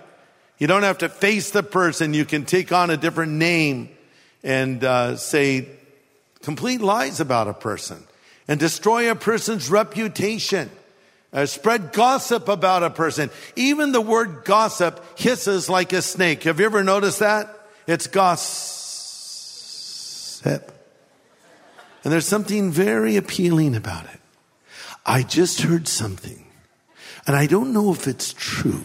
You 0.59 0.67
don't 0.67 0.85
have 0.85 0.99
to 0.99 1.09
face 1.09 1.51
the 1.51 1.63
person. 1.63 2.15
You 2.15 2.25
can 2.25 2.45
take 2.45 2.73
on 2.73 2.91
a 2.91 2.97
different 2.97 3.33
name 3.33 3.91
and 4.43 4.83
uh, 4.85 5.17
say 5.17 5.69
complete 6.43 6.81
lies 6.81 7.19
about 7.21 7.49
a 7.49 7.55
person 7.55 8.03
and 8.47 8.61
destroy 8.61 9.11
a 9.11 9.15
person's 9.15 9.69
reputation. 9.69 10.71
Uh, 11.33 11.45
spread 11.45 11.93
gossip 11.93 12.49
about 12.49 12.83
a 12.83 12.91
person. 12.91 13.29
Even 13.57 13.93
the 13.93 14.01
word 14.01 14.45
gossip 14.45 15.05
hisses 15.19 15.69
like 15.69 15.93
a 15.93 16.01
snake. 16.01 16.45
Have 16.45 16.61
you 16.61 16.67
ever 16.67 16.85
noticed 16.85 17.19
that? 17.19 17.56
It's 17.87 18.07
gossip. 18.07 18.73
And 22.05 22.13
there's 22.13 22.27
something 22.27 22.71
very 22.71 23.17
appealing 23.17 23.75
about 23.75 24.05
it. 24.05 24.21
I 25.05 25.23
just 25.23 25.63
heard 25.63 25.89
something, 25.89 26.47
and 27.27 27.37
I 27.37 27.47
don't 27.47 27.73
know 27.73 27.93
if 27.93 28.09
it's 28.09 28.33
true, 28.33 28.85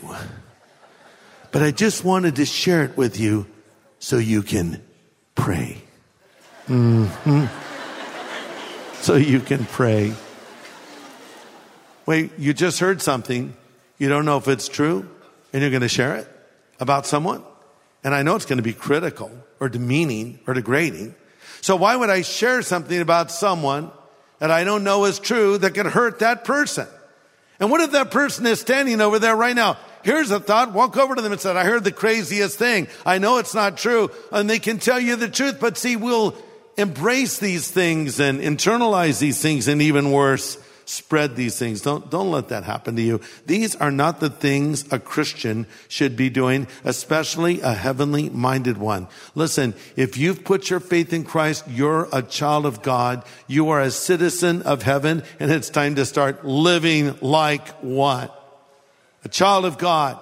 but 1.51 1.63
I 1.63 1.72
just 1.72 2.03
wanted 2.03 2.36
to 2.36 2.46
share 2.46 2.84
it 2.84 2.96
with 2.96 3.20
you 3.20 3.48
so 4.00 4.17
you 4.17 4.43
can 4.43 4.84
pray. 5.36 5.81
Mm-hmm. 6.67 7.46
So 9.01 9.15
you 9.15 9.39
can 9.39 9.65
pray. 9.65 10.13
Wait, 12.05 12.31
you 12.38 12.53
just 12.53 12.79
heard 12.79 13.01
something. 13.01 13.55
You 13.98 14.10
don't 14.10 14.25
know 14.25 14.38
if 14.38 14.48
it's 14.48 14.67
true, 14.67 15.08
and 15.53 15.62
you're 15.62 15.72
going 15.72 15.81
to 15.81 15.89
share 15.89 16.17
it 16.17 16.27
about 16.79 17.08
someone? 17.08 17.43
And 18.03 18.15
I 18.15 18.24
know 18.24 18.36
it's 18.36 18.46
going 18.46 18.58
to 18.58 18.63
be 18.63 18.74
critical 18.74 19.31
or 19.60 19.70
demeaning 19.70 20.39
or 20.48 20.53
degrading. 20.53 21.15
So 21.62 21.75
why 21.75 21.96
would 21.96 22.10
I 22.10 22.24
share 22.24 22.62
something 22.62 23.00
about 23.00 23.31
someone 23.31 23.91
that 24.39 24.50
I 24.50 24.63
don't 24.63 24.84
know 24.84 25.05
is 25.05 25.20
true 25.20 25.58
that 25.60 25.75
could 25.75 25.86
hurt 25.86 26.20
that 26.20 26.43
person? 26.43 26.88
And 27.60 27.70
what 27.70 27.81
if 27.81 27.91
that 27.91 28.10
person 28.10 28.48
is 28.48 28.60
standing 28.60 29.01
over 29.01 29.20
there 29.20 29.36
right 29.36 29.55
now? 29.55 29.77
Here's 30.03 30.31
a 30.31 30.39
thought. 30.39 30.74
Walk 30.74 30.98
over 30.98 31.13
to 31.13 31.22
them 31.22 31.31
and 31.31 31.39
say, 31.39 31.51
I 31.51 31.63
heard 31.63 31.84
the 31.84 31.91
craziest 31.91 32.58
thing. 32.58 32.88
I 33.05 33.20
know 33.20 33.38
it's 33.38 33.53
not 33.53 33.77
true. 33.77 34.10
And 34.31 34.50
they 34.50 34.58
can 34.58 34.79
tell 34.79 35.00
you 35.00 35.15
the 35.15 35.29
truth, 35.29 35.60
but 35.60 35.77
see, 35.77 35.96
we'll 35.96 36.36
embrace 36.75 37.38
these 37.38 37.70
things 37.70 38.20
and 38.20 38.39
internalize 38.39 39.20
these 39.20 39.39
things 39.39 39.67
and 39.67 39.79
even 39.81 40.12
worse, 40.12 40.58
spread 40.91 41.38
these 41.38 41.57
things. 41.57 41.81
Don't, 41.81 42.12
don't 42.12 42.31
let 42.31 42.50
that 42.50 42.65
happen 42.65 42.98
to 42.98 43.01
you. 43.01 43.21
These 43.45 43.77
are 43.77 43.91
not 43.91 44.19
the 44.19 44.29
things 44.29 44.91
a 44.91 45.00
Christian 45.00 45.65
should 45.88 46.17
be 46.17 46.29
doing, 46.29 46.67
especially 46.83 47.62
a 47.62 47.74
heavenly 47.74 48.29
minded 48.29 48.77
one. 48.77 49.07
Listen, 49.33 49.74
if 49.95 50.17
you've 50.17 50.43
put 50.43 50.69
your 50.69 50.81
faith 50.81 51.13
in 51.13 51.24
Christ, 51.24 51.63
you're 51.69 52.10
a 52.12 52.21
child 52.21 52.65
of 52.65 52.81
God. 52.81 53.24
You 53.48 53.69
are 53.69 53.79
a 53.79 53.89
citizen 53.89 54.63
of 54.63 54.83
heaven 54.83 55.24
and 55.39 55.50
it's 55.50 55.69
time 55.69 55.95
to 55.95 56.05
start 56.05 56.43
living 56.43 57.17
like 57.21 57.69
what? 57.79 58.38
A 59.24 59.29
child 59.29 59.63
of 59.63 59.77
God. 59.77 60.19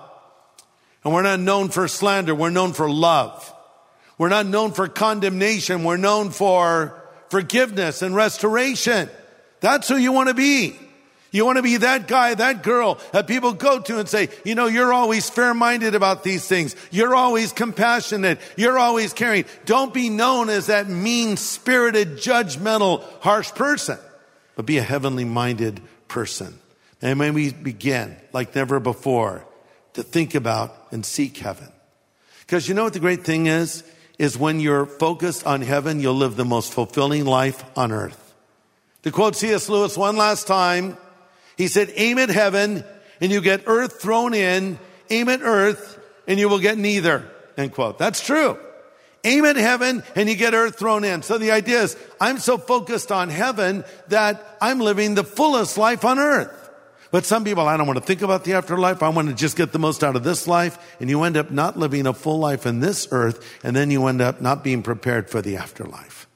And 1.04 1.14
we're 1.14 1.24
not 1.24 1.40
known 1.40 1.70
for 1.70 1.88
slander. 1.88 2.36
We're 2.36 2.52
known 2.52 2.74
for 2.74 2.90
love. 2.90 3.54
We're 4.20 4.30
not 4.30 4.46
known 4.46 4.74
for 4.74 4.88
condemnation. 4.88 5.84
We're 5.84 5.98
known 5.98 6.30
for 6.30 7.02
forgiveness 7.30 8.04
and 8.04 8.16
restoration. 8.16 9.10
That's 9.60 9.88
who 9.88 9.98
you 9.98 10.12
want 10.12 10.30
to 10.30 10.34
be. 10.34 10.78
You 11.32 11.46
want 11.46 11.58
to 11.58 11.64
be 11.64 11.78
that 11.78 12.08
guy, 12.08 12.34
that 12.34 12.64
girl 12.64 12.98
that 13.12 13.28
people 13.28 13.54
go 13.54 13.80
to 13.80 14.00
and 14.00 14.10
say, 14.10 14.30
you 14.44 14.56
know, 14.56 14.66
you're 14.66 14.92
always 14.92 15.30
fair 15.30 15.54
minded 15.54 15.94
about 15.94 16.24
these 16.24 16.48
things. 16.48 16.76
You're 16.90 17.14
always 17.14 17.52
compassionate. 17.52 18.40
You're 18.58 18.80
always 18.80 19.14
caring. 19.14 19.46
Don't 19.66 19.94
be 19.94 20.10
known 20.10 20.50
as 20.50 20.68
that 20.68 20.90
mean 20.90 21.38
spirited, 21.38 22.18
judgmental, 22.18 23.04
harsh 23.22 23.52
person, 23.52 24.00
but 24.56 24.66
be 24.66 24.80
a 24.80 24.84
heavenly 24.84 25.26
minded 25.26 25.82
person. 26.08 26.58
And 27.02 27.20
when 27.20 27.36
we 27.36 27.54
begin, 27.54 28.18
like 28.34 28.56
never 28.56 28.80
before, 28.80 29.46
to 29.94 30.04
think 30.04 30.34
about 30.34 30.76
and 30.92 31.06
seek 31.06 31.38
heaven. 31.38 31.68
Because 32.42 32.68
you 32.68 32.74
know 32.74 32.86
what 32.86 32.94
the 32.94 33.00
great 33.00 33.24
thing 33.24 33.46
is? 33.46 33.84
Is 34.18 34.38
when 34.38 34.60
you're 34.60 34.86
focused 34.86 35.46
on 35.46 35.62
heaven, 35.62 36.02
you'll 36.02 36.16
live 36.16 36.36
the 36.36 36.44
most 36.44 36.74
fulfilling 36.74 37.26
life 37.26 37.64
on 37.78 37.92
earth. 37.92 38.29
To 39.04 39.12
quote 39.12 39.36
C.S. 39.36 39.70
Lewis 39.70 39.98
one 39.98 40.18
last 40.18 40.48
time, 40.48 40.98
he 41.58 41.68
said, 41.68 41.92
aim 41.96 42.18
at 42.18 42.30
heaven 42.30 42.84
and 43.22 43.32
you 43.32 43.42
get 43.42 43.64
earth 43.66 44.02
thrown 44.02 44.34
in, 44.34 44.80
aim 45.10 45.30
at 45.30 45.42
earth 45.42 46.00
and 46.28 46.40
you 46.40 46.50
will 46.50 46.60
get 46.60 46.78
neither. 46.78 47.30
End 47.58 47.74
quote. 47.74 47.98
That's 47.98 48.26
true. 48.26 48.58
Aim 49.24 49.46
at 49.46 49.58
heaven 49.58 50.04
and 50.16 50.30
you 50.30 50.36
get 50.36 50.54
earth 50.54 50.80
thrown 50.80 51.04
in. 51.04 51.22
So 51.22 51.38
the 51.38 51.52
idea 51.52 51.82
is, 51.84 51.98
I'm 52.22 52.38
so 52.38 52.58
focused 52.58 53.12
on 53.12 53.30
heaven 53.30 53.84
that 54.08 54.58
I'm 54.62 54.80
living 54.80 55.16
the 55.16 55.24
fullest 55.24 55.78
life 55.78 56.06
on 56.06 56.20
earth. 56.20 56.56
But 57.12 57.26
some 57.26 57.44
people, 57.44 57.68
I 57.68 57.76
don't 57.76 57.88
want 57.88 57.98
to 57.98 58.06
think 58.06 58.22
about 58.22 58.44
the 58.44 58.54
afterlife. 58.54 59.02
I 59.02 59.10
want 59.10 59.30
to 59.30 59.34
just 59.34 59.58
get 59.58 59.72
the 59.72 59.80
most 59.80 60.04
out 60.04 60.16
of 60.16 60.24
this 60.24 60.48
life. 60.48 60.78
And 61.00 61.10
you 61.10 61.24
end 61.24 61.38
up 61.38 61.50
not 61.50 61.78
living 61.78 62.06
a 62.06 62.14
full 62.14 62.38
life 62.38 62.66
in 62.66 62.82
this 62.82 63.08
earth. 63.12 63.60
And 63.64 63.76
then 63.76 63.90
you 63.90 64.06
end 64.06 64.22
up 64.22 64.42
not 64.42 64.64
being 64.64 64.84
prepared 64.84 65.30
for 65.30 65.42
the 65.42 65.58
afterlife. 65.58 66.29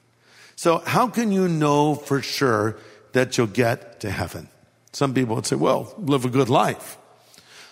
So 0.56 0.78
how 0.78 1.08
can 1.08 1.32
you 1.32 1.48
know 1.48 1.94
for 1.94 2.22
sure 2.22 2.76
that 3.12 3.36
you'll 3.36 3.46
get 3.46 4.00
to 4.00 4.10
heaven? 4.10 4.48
Some 4.92 5.14
people 5.14 5.34
would 5.36 5.46
say, 5.46 5.56
well, 5.56 5.94
live 5.98 6.24
a 6.24 6.30
good 6.30 6.48
life. 6.48 6.98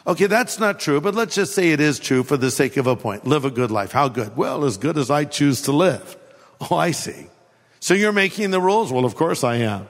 Okay, 0.07 0.27
that's 0.27 0.59
not 0.59 0.81
true, 0.81 1.01
but 1.01 1.15
let's 1.15 1.37
just 1.37 1.55
say 1.55 1.71
it 1.71 1.81
is 1.81 2.01
true 2.01 2.25
for 2.25 2.37
the 2.37 2.51
sake 2.51 2.77
of 2.77 2.89
a 2.89 2.97
point. 2.97 3.25
Live 3.25 3.45
a 3.45 3.51
good 3.51 3.71
life. 3.71 3.93
How 3.93 4.09
good? 4.09 4.37
Well, 4.37 4.65
as 4.65 4.77
good 4.77 4.99
as 4.99 5.11
I 5.11 5.25
choose 5.25 5.63
to 5.63 5.73
live. 5.73 6.17
Oh, 6.61 6.77
I 6.77 6.91
see. 6.91 7.29
So 7.79 7.95
you're 7.95 8.13
making 8.13 8.51
the 8.51 8.61
rules? 8.61 8.93
Well, 8.93 9.05
of 9.05 9.15
course 9.15 9.45
I 9.45 9.57
am. 9.57 9.89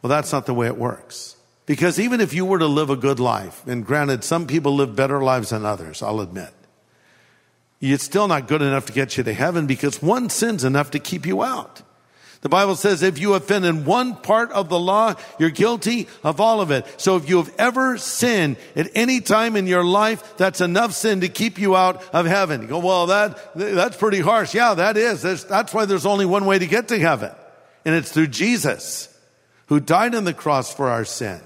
Well, 0.00 0.08
that's 0.08 0.32
not 0.32 0.46
the 0.46 0.54
way 0.54 0.66
it 0.66 0.78
works. 0.78 1.36
Because 1.66 1.98
even 1.98 2.20
if 2.20 2.34
you 2.34 2.44
were 2.44 2.58
to 2.58 2.66
live 2.66 2.90
a 2.90 2.96
good 2.96 3.20
life, 3.20 3.66
and 3.66 3.84
granted, 3.84 4.24
some 4.24 4.46
people 4.46 4.74
live 4.74 4.94
better 4.96 5.22
lives 5.22 5.50
than 5.50 5.64
others, 5.64 6.02
I'll 6.02 6.20
admit, 6.20 6.50
it's 7.80 8.04
still 8.04 8.28
not 8.28 8.48
good 8.48 8.62
enough 8.62 8.86
to 8.86 8.92
get 8.92 9.16
you 9.16 9.24
to 9.24 9.32
heaven 9.32 9.66
because 9.66 10.02
one 10.02 10.30
sin's 10.30 10.64
enough 10.64 10.90
to 10.92 10.98
keep 10.98 11.26
you 11.26 11.42
out. 11.42 11.82
The 12.44 12.50
Bible 12.50 12.76
says 12.76 13.02
if 13.02 13.18
you 13.18 13.32
offend 13.32 13.64
in 13.64 13.86
one 13.86 14.16
part 14.16 14.52
of 14.52 14.68
the 14.68 14.78
law, 14.78 15.14
you're 15.38 15.48
guilty 15.48 16.08
of 16.22 16.42
all 16.42 16.60
of 16.60 16.70
it. 16.70 16.84
So 16.98 17.16
if 17.16 17.26
you 17.26 17.38
have 17.38 17.50
ever 17.58 17.96
sinned 17.96 18.58
at 18.76 18.90
any 18.94 19.22
time 19.22 19.56
in 19.56 19.66
your 19.66 19.82
life, 19.82 20.36
that's 20.36 20.60
enough 20.60 20.92
sin 20.92 21.22
to 21.22 21.30
keep 21.30 21.58
you 21.58 21.74
out 21.74 22.04
of 22.12 22.26
heaven. 22.26 22.60
You 22.60 22.68
go, 22.68 22.80
well, 22.80 23.06
that, 23.06 23.54
that's 23.54 23.96
pretty 23.96 24.20
harsh. 24.20 24.54
Yeah, 24.54 24.74
that 24.74 24.98
is. 24.98 25.22
That's, 25.22 25.44
that's 25.44 25.72
why 25.72 25.86
there's 25.86 26.04
only 26.04 26.26
one 26.26 26.44
way 26.44 26.58
to 26.58 26.66
get 26.66 26.88
to 26.88 26.98
heaven. 26.98 27.32
And 27.86 27.94
it's 27.94 28.12
through 28.12 28.26
Jesus, 28.26 29.08
who 29.68 29.80
died 29.80 30.14
on 30.14 30.24
the 30.24 30.34
cross 30.34 30.72
for 30.72 30.90
our 30.90 31.06
sin 31.06 31.40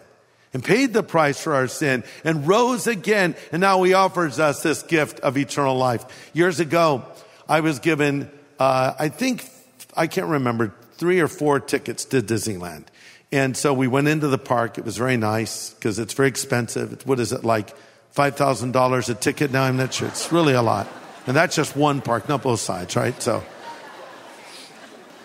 and 0.52 0.64
paid 0.64 0.92
the 0.92 1.04
price 1.04 1.40
for 1.40 1.54
our 1.54 1.68
sin 1.68 2.02
and 2.24 2.48
rose 2.48 2.88
again. 2.88 3.36
And 3.52 3.60
now 3.60 3.84
he 3.84 3.94
offers 3.94 4.40
us 4.40 4.64
this 4.64 4.82
gift 4.82 5.20
of 5.20 5.38
eternal 5.38 5.76
life. 5.76 6.30
Years 6.34 6.58
ago, 6.58 7.04
I 7.48 7.60
was 7.60 7.78
given, 7.78 8.28
uh, 8.58 8.94
I 8.98 9.10
think, 9.10 9.48
I 9.96 10.08
can't 10.08 10.26
remember, 10.26 10.74
three 10.98 11.20
or 11.20 11.28
four 11.28 11.60
tickets 11.60 12.04
to 12.06 12.20
Disneyland. 12.20 12.84
And 13.30 13.56
so 13.56 13.72
we 13.72 13.86
went 13.88 14.08
into 14.08 14.28
the 14.28 14.38
park. 14.38 14.78
It 14.78 14.84
was 14.84 14.96
very 14.96 15.16
nice 15.16 15.70
because 15.70 15.98
it's 15.98 16.14
very 16.14 16.28
expensive. 16.28 17.06
What 17.06 17.20
is 17.20 17.32
it, 17.32 17.44
like 17.44 17.74
$5,000 18.14 19.08
a 19.08 19.14
ticket 19.14 19.52
now? 19.52 19.64
I'm 19.64 19.76
not 19.76 19.94
sure. 19.94 20.08
It's 20.08 20.32
really 20.32 20.54
a 20.54 20.62
lot. 20.62 20.88
And 21.26 21.36
that's 21.36 21.54
just 21.54 21.76
one 21.76 22.00
park, 22.00 22.28
not 22.28 22.42
both 22.42 22.60
sides, 22.60 22.96
right? 22.96 23.20
So, 23.22 23.44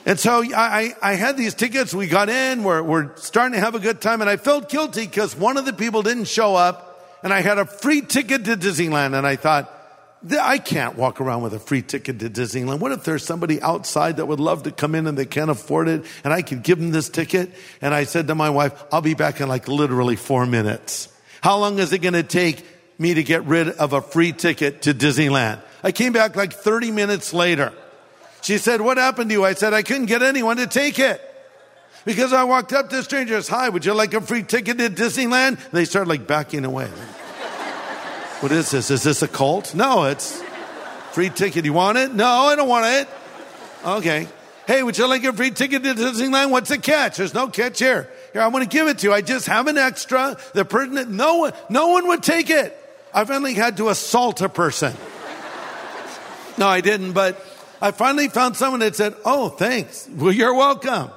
and 0.06 0.20
so 0.20 0.44
I, 0.44 0.94
I 1.02 1.14
had 1.14 1.38
these 1.38 1.54
tickets. 1.54 1.94
We 1.94 2.08
got 2.08 2.28
in. 2.28 2.64
We're, 2.64 2.84
we're 2.84 3.16
starting 3.16 3.54
to 3.54 3.62
have 3.62 3.74
a 3.74 3.80
good 3.80 4.02
time. 4.02 4.20
And 4.20 4.30
I 4.30 4.36
felt 4.36 4.70
guilty 4.70 5.06
because 5.06 5.36
one 5.36 5.56
of 5.58 5.66
the 5.66 5.74
people 5.74 6.04
didn't 6.04 6.26
show 6.26 6.56
up 6.56 7.20
and 7.24 7.34
I 7.34 7.40
had 7.40 7.58
a 7.58 7.66
free 7.66 8.02
ticket 8.02 8.44
to 8.46 8.58
Disneyland. 8.58 9.18
And 9.18 9.26
I 9.26 9.38
thought, 9.38 9.72
I 10.32 10.58
can't 10.58 10.96
walk 10.96 11.20
around 11.20 11.42
with 11.44 11.54
a 11.54 11.60
free 11.60 11.82
ticket 11.82 12.20
to 12.20 12.30
Disneyland. 12.30 12.80
What 12.80 12.94
if 12.94 13.04
there's 13.04 13.26
somebody 13.26 13.62
outside 13.62 14.18
that 14.18 14.26
would 14.26 14.40
love 14.40 14.64
to 14.64 14.72
come 14.72 14.96
in 14.96 15.08
and 15.08 15.18
they 15.18 15.26
can't 15.26 15.50
afford 15.50 15.90
it 15.90 16.06
and 16.24 16.32
I 16.32 16.42
could 16.42 16.64
give 16.64 16.80
them 16.80 16.92
this 16.92 17.10
ticket? 17.10 17.52
And 17.82 17.94
I 17.94 18.06
said 18.06 18.28
to 18.28 18.36
my 18.36 18.50
wife, 18.50 18.84
I'll 18.92 19.02
be 19.02 19.16
back 19.16 19.42
in 19.42 19.50
like 19.50 19.68
literally 19.68 20.16
four 20.16 20.46
minutes. 20.46 21.10
How 21.42 21.58
long 21.58 21.80
is 21.80 21.92
it 21.92 22.00
going 22.00 22.14
to 22.14 22.24
take 22.24 22.66
me 22.98 23.16
to 23.16 23.24
get 23.24 23.44
rid 23.44 23.68
of 23.68 23.92
a 23.92 24.02
free 24.02 24.32
ticket 24.32 24.84
to 24.84 24.94
Disneyland? 24.94 25.62
I 25.84 25.92
came 25.92 26.14
back 26.14 26.38
like 26.38 26.54
30 26.54 26.92
minutes 26.92 27.34
later. 27.34 27.74
She 28.42 28.58
said, 28.58 28.80
what 28.80 28.98
happened 28.98 29.30
to 29.30 29.34
you? 29.34 29.44
I 29.44 29.54
said, 29.54 29.74
I 29.74 29.84
couldn't 29.84 30.06
get 30.06 30.22
anyone 30.22 30.58
to 30.58 30.68
take 30.68 31.00
it. 31.00 31.22
Because 32.06 32.34
I 32.34 32.44
walked 32.44 32.74
up 32.74 32.90
to 32.90 33.04
strangers, 33.04 33.48
hi, 33.48 33.70
would 33.70 33.86
you 33.86 33.94
like 33.94 34.14
a 34.14 34.22
free 34.22 34.44
ticket 34.44 34.78
to 34.78 34.90
Disneyland? 34.90 35.64
And 35.64 35.72
they 35.72 35.86
started 35.86 36.10
like 36.10 36.28
backing 36.28 36.66
away. 36.66 36.90
What 38.44 38.52
is 38.52 38.72
this? 38.72 38.92
Is 38.92 39.04
this 39.04 39.22
a 39.22 39.28
cult? 39.30 39.74
No, 39.74 40.04
it's 40.04 40.44
free 41.14 41.30
ticket. 41.30 41.64
You 41.64 41.72
want 41.72 41.98
it? 41.98 42.14
No, 42.14 42.28
I 42.28 42.58
don't 42.58 42.68
want 42.68 42.86
it. 42.88 43.08
Okay. 43.86 44.28
Hey, 44.68 44.84
would 44.84 44.98
you 44.98 45.08
like 45.08 45.24
a 45.24 45.32
free 45.32 45.52
ticket 45.52 45.82
to 45.84 45.94
Disneyland? 45.94 46.52
What's 46.52 46.68
the 46.68 46.78
catch? 46.78 47.16
There's 47.16 47.34
no 47.34 47.48
catch 47.48 47.80
here. 47.80 48.10
Here, 48.34 48.42
I 48.42 48.48
want 48.48 48.70
to 48.70 48.70
give 48.70 48.90
it 48.90 49.00
to 49.00 49.08
you. 49.08 49.14
I 49.14 49.22
just 49.22 49.46
have 49.46 49.68
an 49.68 49.78
extra. 49.78 50.38
The 50.54 50.66
person, 50.66 51.16
no 51.16 51.38
one, 51.38 51.54
no 51.70 51.88
one 51.88 52.10
would 52.10 52.22
take 52.22 52.50
it. 52.50 52.78
I 53.14 53.24
finally 53.24 53.54
had 53.54 53.78
to 53.78 53.88
assault 53.88 54.42
a 54.42 54.50
person. 54.50 54.94
No, 56.58 56.68
I 56.68 56.82
didn't, 56.82 57.14
but 57.14 57.42
I 57.82 57.92
finally 57.92 58.28
found 58.28 58.58
someone 58.58 58.82
that 58.82 58.98
said, 58.98 59.16
Oh, 59.24 59.48
thanks. 59.48 60.10
Well, 60.14 60.34
you're 60.34 60.54
welcome. 60.54 61.12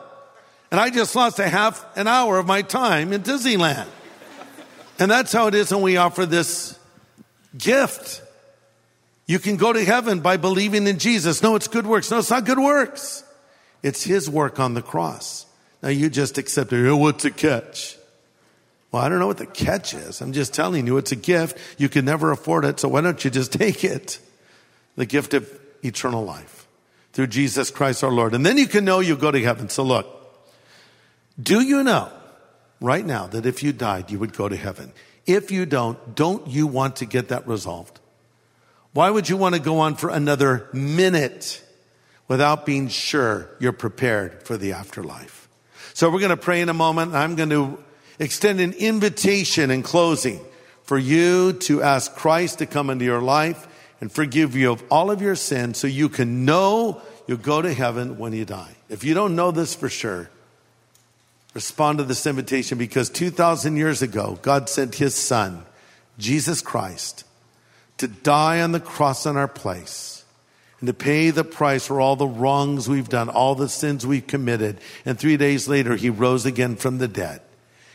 And 0.70 0.78
I 0.78 0.90
just 0.90 1.16
lost 1.16 1.40
a 1.40 1.48
half 1.48 1.84
an 1.96 2.06
hour 2.06 2.38
of 2.38 2.46
my 2.46 2.62
time 2.62 3.12
in 3.12 3.24
Disneyland. 3.24 3.88
And 5.00 5.10
that's 5.10 5.32
how 5.32 5.48
it 5.48 5.56
is 5.56 5.72
when 5.72 5.82
we 5.82 5.96
offer 5.96 6.24
this 6.24 6.75
gift. 7.58 8.22
You 9.26 9.38
can 9.38 9.56
go 9.56 9.72
to 9.72 9.84
heaven 9.84 10.20
by 10.20 10.36
believing 10.36 10.86
in 10.86 10.98
Jesus. 10.98 11.42
No, 11.42 11.56
it's 11.56 11.68
good 11.68 11.86
works. 11.86 12.10
No, 12.10 12.18
it's 12.18 12.30
not 12.30 12.44
good 12.44 12.58
works. 12.58 13.24
It's 13.82 14.02
his 14.02 14.30
work 14.30 14.60
on 14.60 14.74
the 14.74 14.82
cross. 14.82 15.46
Now 15.82 15.88
you 15.88 16.08
just 16.08 16.38
accept 16.38 16.72
it. 16.72 16.86
Oh, 16.88 16.96
what's 16.96 17.24
the 17.24 17.30
catch? 17.30 17.96
Well, 18.92 19.02
I 19.02 19.08
don't 19.08 19.18
know 19.18 19.26
what 19.26 19.38
the 19.38 19.46
catch 19.46 19.94
is. 19.94 20.20
I'm 20.20 20.32
just 20.32 20.54
telling 20.54 20.86
you 20.86 20.96
it's 20.96 21.12
a 21.12 21.16
gift. 21.16 21.58
You 21.78 21.88
can 21.88 22.04
never 22.04 22.30
afford 22.30 22.64
it. 22.64 22.80
So 22.80 22.88
why 22.88 23.00
don't 23.00 23.22
you 23.24 23.30
just 23.30 23.52
take 23.60 23.84
it? 23.84 24.18
The 24.96 25.06
gift 25.06 25.34
of 25.34 25.50
eternal 25.84 26.24
life 26.24 26.66
through 27.12 27.26
Jesus 27.26 27.70
Christ 27.70 28.02
our 28.04 28.10
Lord. 28.10 28.34
And 28.34 28.44
then 28.44 28.56
you 28.56 28.66
can 28.66 28.84
know 28.84 29.00
you 29.00 29.16
go 29.16 29.30
to 29.30 29.42
heaven. 29.42 29.68
So 29.68 29.82
look, 29.82 30.06
do 31.40 31.60
you 31.60 31.82
know 31.82 32.10
right 32.80 33.04
now 33.04 33.26
that 33.26 33.44
if 33.44 33.62
you 33.62 33.72
died, 33.72 34.10
you 34.10 34.18
would 34.18 34.32
go 34.32 34.48
to 34.48 34.56
heaven? 34.56 34.92
If 35.26 35.50
you 35.50 35.66
don't, 35.66 36.14
don't 36.14 36.46
you 36.46 36.66
want 36.66 36.96
to 36.96 37.06
get 37.06 37.28
that 37.28 37.46
resolved? 37.48 38.00
Why 38.92 39.10
would 39.10 39.28
you 39.28 39.36
want 39.36 39.54
to 39.54 39.60
go 39.60 39.80
on 39.80 39.96
for 39.96 40.08
another 40.08 40.68
minute 40.72 41.62
without 42.28 42.64
being 42.64 42.88
sure 42.88 43.50
you're 43.58 43.72
prepared 43.72 44.44
for 44.44 44.56
the 44.56 44.72
afterlife? 44.72 45.48
So 45.92 46.10
we're 46.10 46.20
going 46.20 46.30
to 46.30 46.36
pray 46.36 46.60
in 46.60 46.68
a 46.68 46.74
moment. 46.74 47.14
I'm 47.14 47.36
going 47.36 47.50
to 47.50 47.82
extend 48.18 48.60
an 48.60 48.72
invitation 48.72 49.70
in 49.70 49.82
closing 49.82 50.40
for 50.82 50.96
you 50.96 51.54
to 51.54 51.82
ask 51.82 52.14
Christ 52.14 52.58
to 52.60 52.66
come 52.66 52.90
into 52.90 53.04
your 53.04 53.20
life 53.20 53.66
and 54.00 54.10
forgive 54.10 54.54
you 54.54 54.72
of 54.72 54.84
all 54.90 55.10
of 55.10 55.20
your 55.20 55.34
sins 55.34 55.78
so 55.78 55.86
you 55.86 56.08
can 56.08 56.44
know 56.44 57.02
you'll 57.26 57.38
go 57.38 57.60
to 57.60 57.72
heaven 57.72 58.18
when 58.18 58.32
you 58.32 58.44
die. 58.44 58.76
If 58.88 59.02
you 59.02 59.14
don't 59.14 59.34
know 59.34 59.50
this 59.50 59.74
for 59.74 59.88
sure, 59.88 60.30
respond 61.56 61.96
to 61.96 62.04
this 62.04 62.26
invitation 62.26 62.76
because 62.76 63.08
2,000 63.08 63.78
years 63.78 64.02
ago, 64.02 64.38
God 64.42 64.68
sent 64.68 64.96
his 64.96 65.14
son, 65.14 65.64
Jesus 66.18 66.60
Christ, 66.60 67.24
to 67.96 68.06
die 68.06 68.60
on 68.60 68.72
the 68.72 68.78
cross 68.78 69.24
in 69.24 69.38
our 69.38 69.48
place 69.48 70.22
and 70.80 70.86
to 70.86 70.92
pay 70.92 71.30
the 71.30 71.44
price 71.44 71.86
for 71.86 71.98
all 71.98 72.14
the 72.14 72.26
wrongs 72.26 72.90
we've 72.90 73.08
done, 73.08 73.30
all 73.30 73.54
the 73.54 73.70
sins 73.70 74.06
we've 74.06 74.26
committed. 74.26 74.78
And 75.06 75.18
three 75.18 75.38
days 75.38 75.66
later, 75.66 75.96
he 75.96 76.10
rose 76.10 76.44
again 76.44 76.76
from 76.76 76.98
the 76.98 77.08
dead. 77.08 77.40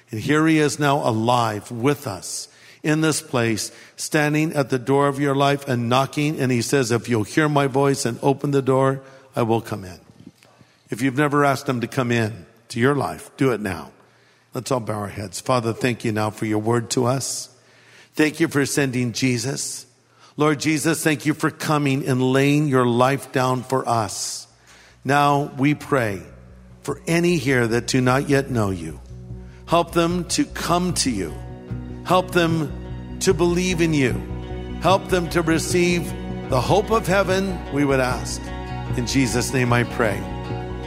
And 0.10 0.19
here 0.19 0.47
he 0.47 0.58
is 0.58 0.80
now 0.80 1.08
alive 1.08 1.69
with 1.69 2.08
us 2.08 2.47
in 2.82 3.02
this 3.02 3.21
place, 3.21 3.71
standing 3.95 4.54
at 4.54 4.71
the 4.71 4.80
door 4.80 5.08
of 5.08 5.19
your 5.19 5.36
life 5.36 5.67
and 5.67 5.88
knocking. 5.88 6.39
And 6.39 6.52
he 6.52 6.63
says, 6.63 6.89
if 6.89 7.08
you'll 7.08 7.26
hear 7.26 7.47
my 7.47 7.67
voice 7.67 8.08
and 8.08 8.17
open 8.24 8.50
the 8.50 8.63
door, 8.63 9.04
I 9.36 9.43
will 9.43 9.62
come 9.62 9.84
in. 9.84 10.00
If 10.89 11.04
you've 11.04 11.15
never 11.15 11.45
asked 11.45 11.69
him 11.69 11.82
to 11.82 11.88
come 11.88 12.12
in 12.12 12.47
to 12.71 12.79
your 12.79 12.95
life, 12.95 13.31
do 13.38 13.51
it 13.51 13.62
now. 13.62 13.91
Let's 14.53 14.71
all 14.71 14.79
bow 14.79 14.99
our 14.99 15.07
heads. 15.07 15.39
Father, 15.39 15.71
thank 15.73 16.03
you 16.03 16.12
now 16.12 16.29
for 16.29 16.45
your 16.45 16.60
word 16.60 16.89
to 16.91 17.05
us. 17.05 17.55
Thank 18.13 18.39
you 18.39 18.47
for 18.47 18.65
sending 18.65 19.13
Jesus. 19.13 19.86
Lord 20.36 20.60
Jesus, 20.60 21.03
thank 21.03 21.25
you 21.25 21.34
for 21.34 21.49
coming 21.49 22.05
and 22.07 22.21
laying 22.21 22.67
your 22.67 22.86
life 22.86 23.31
down 23.31 23.63
for 23.63 23.88
us. 23.88 24.47
Now 25.05 25.51
we 25.57 25.73
pray 25.73 26.21
for 26.81 27.01
any 27.07 27.38
here 27.38 27.67
that 27.67 27.88
do 27.88 28.01
not 28.01 28.27
yet 28.29 28.49
know 28.49 28.71
you. 28.71 28.99
Help 29.67 29.93
them 29.93 30.25
to 30.25 30.43
come 30.43 30.93
to 30.95 31.10
you 31.10 31.34
Help 32.05 32.31
them 32.31 33.19
to 33.19 33.34
believe 33.34 33.81
in 33.81 33.93
you. 33.93 34.12
Help 34.81 35.07
them 35.10 35.29
to 35.29 35.41
receive 35.41 36.12
the 36.49 36.60
hope 36.60 36.91
of 36.91 37.07
heaven, 37.07 37.57
we 37.71 37.86
would 37.86 37.99
ask. 37.99 38.41
In 38.97 39.07
Jesus' 39.07 39.53
name 39.53 39.71
I 39.71 39.84
pray. 39.84 40.17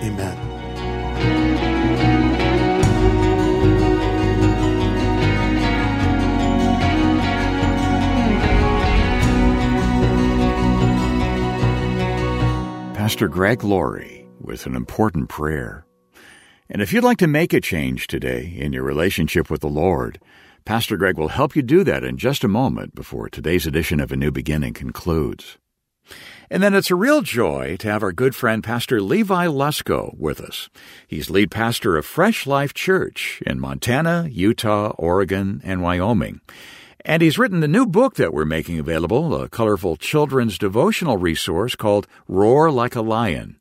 Amen. 0.02 0.53
Pastor 13.14 13.28
Greg 13.28 13.62
Laurie 13.62 14.26
with 14.40 14.66
an 14.66 14.74
important 14.74 15.28
prayer. 15.28 15.86
And 16.68 16.82
if 16.82 16.92
you'd 16.92 17.04
like 17.04 17.18
to 17.18 17.28
make 17.28 17.52
a 17.52 17.60
change 17.60 18.08
today 18.08 18.52
in 18.58 18.72
your 18.72 18.82
relationship 18.82 19.48
with 19.48 19.60
the 19.60 19.68
Lord, 19.68 20.18
Pastor 20.64 20.96
Greg 20.96 21.16
will 21.16 21.28
help 21.28 21.54
you 21.54 21.62
do 21.62 21.84
that 21.84 22.02
in 22.02 22.18
just 22.18 22.42
a 22.42 22.48
moment 22.48 22.96
before 22.96 23.28
today's 23.28 23.68
edition 23.68 24.00
of 24.00 24.10
A 24.10 24.16
New 24.16 24.32
Beginning 24.32 24.72
concludes. 24.72 25.58
And 26.50 26.60
then 26.60 26.74
it's 26.74 26.90
a 26.90 26.96
real 26.96 27.22
joy 27.22 27.76
to 27.76 27.88
have 27.88 28.02
our 28.02 28.10
good 28.10 28.34
friend 28.34 28.64
Pastor 28.64 29.00
Levi 29.00 29.46
Lusko 29.46 30.18
with 30.18 30.40
us. 30.40 30.68
He's 31.06 31.30
lead 31.30 31.52
pastor 31.52 31.96
of 31.96 32.04
Fresh 32.04 32.48
Life 32.48 32.74
Church 32.74 33.40
in 33.46 33.60
Montana, 33.60 34.26
Utah, 34.28 34.92
Oregon, 34.98 35.60
and 35.62 35.82
Wyoming. 35.82 36.40
And 37.06 37.20
he's 37.20 37.36
written 37.36 37.60
the 37.60 37.68
new 37.68 37.84
book 37.84 38.14
that 38.14 38.32
we're 38.32 38.46
making 38.46 38.78
available, 38.78 39.34
a 39.34 39.46
colorful 39.46 39.96
children's 39.96 40.56
devotional 40.56 41.18
resource 41.18 41.76
called 41.76 42.06
Roar 42.28 42.70
Like 42.70 42.94
a 42.94 43.02
Lion. 43.02 43.56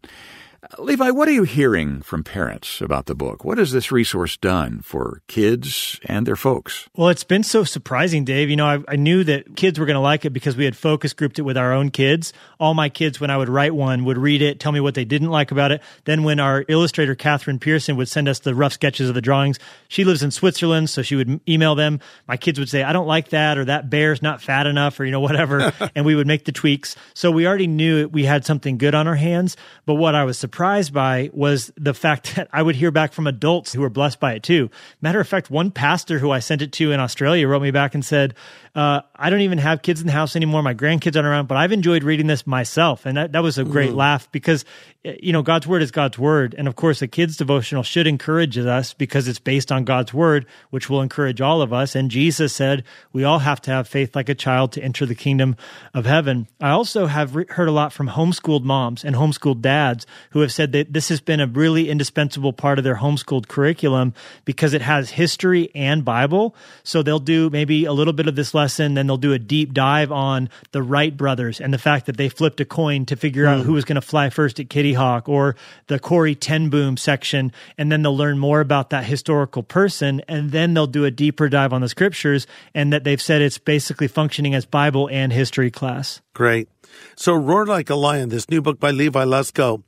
Levi, 0.80 1.12
what 1.12 1.28
are 1.28 1.32
you 1.32 1.44
hearing 1.44 2.02
from 2.02 2.24
parents 2.24 2.80
about 2.80 3.06
the 3.06 3.16
book? 3.16 3.44
What 3.44 3.58
has 3.58 3.72
this 3.72 3.92
resource 3.92 4.38
done 4.38 4.80
for 4.82 5.22
kids 5.28 6.00
and 6.06 6.26
their 6.26 6.38
folks? 6.38 6.88
Well, 6.96 7.10
it's 7.10 7.26
been 7.26 7.44
so 7.44 7.66
surprising, 7.66 8.24
Dave. 8.24 8.50
You 8.50 8.56
know, 8.56 8.66
I, 8.66 8.80
I 8.88 8.96
knew 8.96 9.26
that 9.26 9.58
kids 9.58 9.78
were 9.78 9.86
going 9.86 9.96
to 9.96 10.00
like 10.00 10.24
it 10.24 10.30
because 10.30 10.56
we 10.56 10.64
had 10.64 10.78
focus 10.78 11.12
grouped 11.12 11.38
it 11.38 11.42
with 11.42 11.58
our 11.58 11.74
own 11.74 11.90
kids. 11.90 12.32
All 12.62 12.74
my 12.74 12.88
kids, 12.88 13.20
when 13.20 13.30
I 13.30 13.38
would 13.38 13.50
write 13.50 13.76
one, 13.76 14.06
would 14.06 14.18
read 14.18 14.42
it, 14.42 14.62
tell 14.62 14.72
me 14.72 14.80
what 14.80 14.96
they 14.96 15.04
didn't 15.04 15.30
like 15.30 15.52
about 15.52 15.74
it. 15.74 15.82
Then, 16.06 16.24
when 16.24 16.40
our 16.40 16.64
illustrator, 16.70 17.14
Catherine 17.14 17.60
Pearson, 17.60 17.98
would 17.98 18.08
send 18.08 18.30
us 18.30 18.40
the 18.40 18.56
rough 18.56 18.74
sketches 18.74 19.10
of 19.10 19.16
the 19.16 19.22
drawings, 19.22 19.60
she 19.90 20.06
lives 20.06 20.24
in 20.24 20.32
Switzerland, 20.32 20.90
so 20.90 21.02
she 21.02 21.16
would 21.16 21.42
email 21.48 21.76
them. 21.76 22.00
My 22.28 22.38
kids 22.38 22.58
would 22.58 22.70
say, 22.70 22.84
I 22.84 22.94
don't 22.94 23.08
like 23.08 23.30
that, 23.30 23.58
or 23.58 23.66
that 23.66 23.90
bear's 23.90 24.22
not 24.22 24.42
fat 24.42 24.66
enough, 24.66 24.98
or, 25.00 25.06
you 25.06 25.12
know, 25.12 25.20
whatever. 25.20 25.74
and 25.96 26.06
we 26.06 26.16
would 26.16 26.28
make 26.28 26.46
the 26.46 26.54
tweaks. 26.54 26.96
So 27.14 27.32
we 27.32 27.46
already 27.46 27.68
knew 27.68 28.08
we 28.08 28.24
had 28.24 28.46
something 28.46 28.78
good 28.78 28.96
on 28.96 29.10
our 29.10 29.16
hands. 29.16 29.58
But 29.86 29.96
what 29.96 30.16
I 30.16 30.24
was 30.24 30.38
surprised 30.38 30.53
surprised 30.54 30.94
by 30.94 31.32
was 31.34 31.72
the 31.78 31.96
fact 31.96 32.36
that 32.36 32.48
I 32.54 32.62
would 32.62 32.76
hear 32.76 32.92
back 32.92 33.12
from 33.12 33.26
adults 33.26 33.74
who 33.74 33.82
were 33.82 33.90
blessed 33.90 34.20
by 34.20 34.34
it 34.34 34.44
too. 34.44 34.70
Matter 35.02 35.20
of 35.20 35.28
fact, 35.28 35.50
one 35.50 35.72
pastor 35.72 36.20
who 36.20 36.30
I 36.30 36.38
sent 36.38 36.62
it 36.62 36.72
to 36.74 36.92
in 36.92 37.00
Australia 37.00 37.48
wrote 37.48 37.64
me 37.64 37.72
back 37.72 37.96
and 37.96 38.06
said, 38.06 38.36
Uh, 38.76 39.02
I 39.16 39.30
don't 39.30 39.42
even 39.42 39.60
have 39.60 39.84
kids 39.84 40.02
in 40.02 40.08
the 40.08 40.14
house 40.14 40.36
anymore. 40.36 40.64
My 40.64 40.74
grandkids 40.74 41.16
aren't 41.16 41.28
around, 41.28 41.48
but 41.48 41.58
I've 41.58 41.72
enjoyed 41.72 42.04
reading 42.04 42.26
this 42.26 42.48
myself. 42.48 43.06
And 43.06 43.18
that, 43.18 43.34
that 43.34 43.44
was 43.44 43.60
a 43.60 43.64
great 43.64 43.90
Mm-hmm. 43.90 43.98
laugh 43.98 44.32
because, 44.32 44.66
uh, 45.06 45.12
you 45.22 45.32
know, 45.32 45.44
God's 45.44 45.68
word 45.68 45.84
is 45.84 45.92
God's 45.92 46.18
word. 46.18 46.56
And 46.58 46.68
of 46.68 46.76
course, 46.76 47.04
a 47.04 47.08
kid's 47.08 47.38
devotional 47.38 47.84
should 47.84 48.08
encourage 48.08 48.58
us 48.58 48.94
because 48.96 49.28
it's 49.28 49.38
based 49.38 49.72
on 49.72 49.84
God's 49.84 50.12
word, 50.12 50.48
which 50.72 50.90
will 50.90 51.02
encourage 51.04 51.40
all 51.40 51.62
of 51.62 51.72
us. 51.72 51.94
And 51.96 52.10
Jesus 52.10 52.52
said 52.52 52.84
we 53.12 53.24
all 53.24 53.40
have 53.40 53.62
to 53.62 53.72
have 53.72 53.88
faith 53.88 54.16
like 54.16 54.30
a 54.30 54.34
child 54.34 54.72
to 54.72 54.82
enter 54.82 55.06
the 55.06 55.14
kingdom 55.14 55.56
of 55.94 56.08
heaven. 56.08 56.48
I 56.60 56.70
also 56.72 57.06
have 57.06 57.36
re- 57.36 57.46
heard 57.50 57.68
a 57.68 57.72
lot 57.72 57.94
from 57.94 58.08
homeschooled 58.10 58.64
moms 58.64 59.04
and 59.06 59.16
homeschooled 59.16 59.62
dads 59.62 60.08
who 60.32 60.40
have 60.40 60.52
said 60.52 60.72
that 60.72 60.94
this 60.94 61.10
has 61.10 61.22
been 61.22 61.42
a 61.42 61.46
really 61.48 61.90
indispensable 61.90 62.54
part 62.54 62.80
of 62.80 62.84
their 62.84 62.96
homeschooled 62.96 63.48
curriculum 63.48 64.16
because 64.46 64.74
it 64.74 64.82
has 64.82 65.12
history 65.12 65.70
and 65.76 66.04
Bible. 66.04 66.56
So 66.84 67.04
they'll 67.04 67.20
do 67.20 67.52
maybe 67.52 67.86
a 67.86 67.94
little 67.94 68.14
bit 68.14 68.28
of 68.28 68.36
this 68.36 68.54
lesson, 68.54 68.63
then 68.96 69.08
they'll 69.08 69.18
do 69.18 69.34
a 69.34 69.40
deep 69.40 69.74
dive 69.74 70.12
on 70.12 70.50
the 70.72 70.82
Wright 70.82 71.16
brothers 71.16 71.60
and 71.60 71.74
the 71.74 71.78
fact 71.78 72.06
that 72.06 72.18
they 72.18 72.30
flipped 72.30 72.60
a 72.60 72.66
coin 72.66 73.06
to 73.06 73.16
figure 73.16 73.46
out 73.46 73.60
hmm. 73.60 73.64
who 73.64 73.74
was 73.74 73.86
going 73.86 73.96
to 73.96 74.02
fly 74.02 74.30
first 74.30 74.60
at 74.60 74.70
Kitty 74.70 74.94
Hawk 74.94 75.28
or 75.30 75.56
the 75.88 76.00
Corrie 76.00 76.36
Ten 76.36 76.70
Boom 76.70 76.98
section. 76.98 77.52
And 77.78 77.92
then 77.92 78.02
they'll 78.02 78.16
learn 78.16 78.40
more 78.40 78.62
about 78.62 78.90
that 78.92 79.06
historical 79.06 79.64
person. 79.64 80.22
And 80.28 80.52
then 80.52 80.74
they'll 80.74 80.88
do 80.88 81.06
a 81.06 81.12
deeper 81.12 81.50
dive 81.50 81.74
on 81.74 81.82
the 81.82 81.90
scriptures 81.90 82.48
and 82.74 82.94
that 82.94 83.04
they've 83.04 83.22
said 83.22 83.42
it's 83.42 83.58
basically 83.58 84.08
functioning 84.08 84.54
as 84.54 84.66
Bible 84.66 85.10
and 85.12 85.32
history 85.32 85.72
class. 85.72 86.22
Great. 86.34 86.70
So, 87.16 87.34
Roar 87.34 87.66
Like 87.66 87.90
a 87.90 87.96
Lion, 87.96 88.30
this 88.30 88.50
new 88.50 88.62
book 88.62 88.80
by 88.80 88.92
Levi 88.92 89.24
Lusko, 89.24 89.84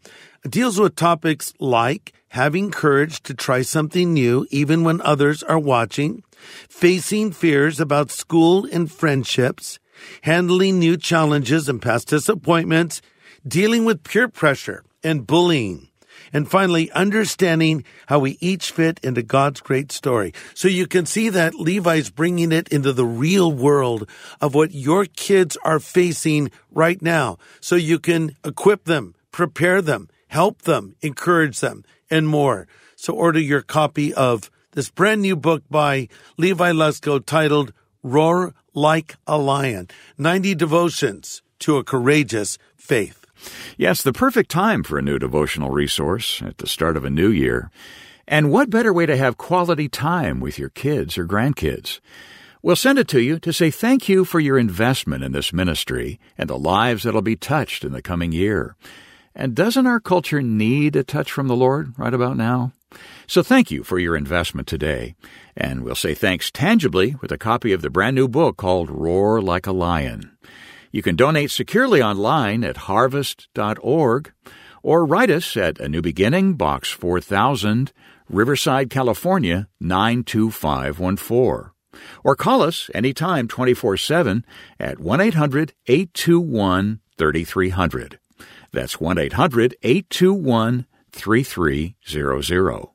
deals 0.49 0.79
with 0.79 0.95
topics 0.95 1.53
like 1.60 2.13
having 2.29 2.69
courage 2.69 3.21
to 3.23 3.34
try 3.34 3.62
something 3.62 4.13
new 4.13 4.45
even 4.51 4.84
when 4.84 5.01
others 5.01 5.41
are 5.43 5.60
watching, 5.60 6.23
facing 6.69 7.31
fears 7.31 7.79
about 7.79 8.12
school 8.12 8.67
and 8.71 8.91
friendships, 8.91 9.79
handling 10.21 10.77
new 10.77 10.97
challenges 10.97 11.67
and 11.67 11.81
past 11.81 12.10
disappointments, 12.10 13.01
dealing 13.47 13.86
with 13.86 14.03
peer 14.03 14.27
pressure 14.27 14.84
and 15.03 15.25
bullying. 15.25 15.88
And 16.34 16.49
finally, 16.49 16.91
understanding 16.91 17.86
how 18.08 18.19
we 18.19 18.38
each 18.41 18.71
fit 18.71 18.99
into 19.01 19.23
God's 19.23 19.62
great 19.62 19.91
story. 19.91 20.34
So 20.53 20.67
you 20.67 20.86
can 20.86 21.05
see 21.05 21.29
that 21.29 21.55
Levi's 21.55 22.10
bringing 22.10 22.51
it 22.51 22.67
into 22.69 22.91
the 22.91 23.05
real 23.05 23.51
world 23.51 24.10
of 24.41 24.53
what 24.53 24.73
your 24.73 25.05
kids 25.05 25.58
are 25.63 25.79
facing 25.79 26.51
right 26.71 27.01
now. 27.01 27.38
So 27.62 27.75
you 27.75 27.99
can 27.99 28.36
equip 28.43 28.84
them, 28.84 29.15
prepare 29.31 29.81
them, 29.81 30.10
help 30.27 30.63
them, 30.63 30.95
encourage 31.01 31.59
them, 31.59 31.83
and 32.09 32.27
more. 32.27 32.67
So 32.95 33.13
order 33.13 33.39
your 33.39 33.61
copy 33.61 34.13
of 34.13 34.49
this 34.71 34.89
brand 34.89 35.21
new 35.21 35.35
book 35.35 35.63
by 35.69 36.07
Levi 36.38 36.71
Lusko 36.71 37.25
titled 37.25 37.73
Roar 38.03 38.53
Like 38.73 39.15
a 39.25 39.38
Lion 39.38 39.89
90 40.17 40.55
Devotions 40.55 41.41
to 41.59 41.77
a 41.77 41.83
Courageous 41.83 42.57
Faith. 42.75 43.25
Yes, 43.77 44.03
the 44.03 44.13
perfect 44.13 44.51
time 44.51 44.83
for 44.83 44.97
a 44.97 45.01
new 45.01 45.19
devotional 45.19 45.69
resource 45.69 46.41
at 46.41 46.57
the 46.57 46.67
start 46.67 46.97
of 46.97 47.05
a 47.05 47.09
new 47.09 47.29
year. 47.29 47.69
And 48.27 48.51
what 48.51 48.69
better 48.69 48.91
way 48.91 49.05
to 49.05 49.17
have 49.17 49.38
quality 49.38 49.88
time 49.88 50.39
with 50.39 50.57
your 50.57 50.69
kids 50.69 51.17
or 51.17 51.25
grandkids? 51.25 51.99
We'll 52.61 52.75
send 52.75 52.97
it 52.97 53.07
to 53.09 53.21
you 53.21 53.38
to 53.39 53.53
say 53.53 53.69
thank 53.69 54.09
you 54.09 54.25
for 54.25 54.39
your 54.39 54.57
investment 54.57 55.23
in 55.23 55.31
this 55.31 55.53
ministry 55.53 56.19
and 56.38 56.49
the 56.49 56.57
lives 56.57 57.03
that'll 57.03 57.21
be 57.21 57.35
touched 57.35 57.83
in 57.83 57.91
the 57.91 58.01
coming 58.01 58.31
year. 58.31 58.75
And 59.35 59.53
doesn't 59.53 59.85
our 59.85 59.99
culture 59.99 60.41
need 60.41 60.95
a 60.95 61.03
touch 61.03 61.31
from 61.31 61.47
the 61.47 61.55
Lord 61.55 61.93
right 61.97 62.13
about 62.13 62.37
now? 62.37 62.71
So 63.27 63.43
thank 63.43 63.69
you 63.69 63.83
for 63.83 63.99
your 63.99 64.15
investment 64.15 64.67
today. 64.67 65.15
And 65.57 65.83
we'll 65.83 65.95
say 65.95 66.13
thanks 66.13 66.49
tangibly 66.51 67.15
with 67.21 67.31
a 67.31 67.37
copy 67.37 67.73
of 67.73 67.81
the 67.81 67.89
brand 67.89 68.15
new 68.15 68.27
book 68.27 68.55
called 68.55 68.89
Roar 68.89 69.41
Like 69.41 69.67
a 69.67 69.73
Lion. 69.73 70.37
You 70.91 71.01
can 71.01 71.17
donate 71.17 71.51
securely 71.51 72.01
online 72.01 72.63
at 72.63 72.77
harvest.org 72.77 74.31
or 74.81 75.05
write 75.05 75.29
us 75.29 75.57
at 75.57 75.79
A 75.79 75.89
New 75.89 76.01
Beginning, 76.01 76.53
Box 76.53 76.91
4000, 76.91 77.91
Riverside, 78.29 78.89
California 78.89 79.67
92514. 79.81 81.71
Or 82.23 82.35
call 82.35 82.61
us 82.61 82.89
anytime 82.93 83.47
24 83.47 83.97
7 83.97 84.45
at 84.79 84.99
1 84.99 85.21
800 85.21 85.73
821 85.87 86.99
3300. 87.17 88.19
That's 88.75 88.99
1 88.99 89.17
800 89.17 89.75
821 89.81 90.85
3300. 91.11 92.88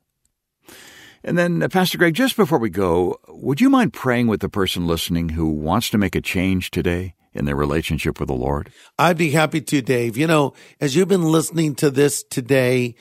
And 1.23 1.37
then, 1.37 1.62
uh, 1.62 1.69
Pastor 1.69 1.99
Greg, 1.99 2.14
just 2.14 2.37
before 2.37 2.59
we 2.59 2.71
go, 2.71 3.19
would 3.29 3.61
you 3.61 3.69
mind 3.69 3.93
praying 3.93 4.27
with 4.27 4.40
the 4.40 4.49
person 4.49 4.87
listening 4.87 5.31
who 5.31 5.49
wants 5.49 5.90
to 5.90 5.99
make 5.99 6.14
a 6.14 6.21
change 6.21 6.71
today 6.71 7.14
in 7.35 7.45
their 7.45 7.57
relationship 7.57 8.19
with 8.19 8.29
the 8.29 8.35
Lord? 8.35 8.71
I'd 8.99 9.19
be 9.19 9.31
happy 9.31 9.61
to, 9.61 9.83
Dave. 9.83 10.16
You 10.16 10.27
know, 10.27 10.55
as 10.81 10.97
you've 10.97 11.09
been 11.09 11.31
listening 11.31 11.75
to 11.77 11.90
this 11.90 12.23
today, 12.23 12.95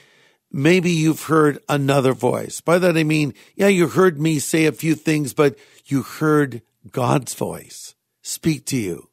maybe 0.51 0.91
you've 0.91 1.23
heard 1.23 1.59
another 1.69 2.13
voice. 2.13 2.59
By 2.59 2.77
that 2.79 2.97
I 2.97 3.03
mean, 3.03 3.33
yeah, 3.55 3.67
you 3.67 3.87
heard 3.87 4.19
me 4.19 4.39
say 4.39 4.65
a 4.65 4.71
few 4.73 4.95
things, 4.95 5.33
but 5.33 5.57
you 5.85 6.01
heard 6.01 6.61
God's 6.91 7.33
voice 7.33 7.95
speak 8.21 8.65
to 8.67 8.77
you 8.77 9.08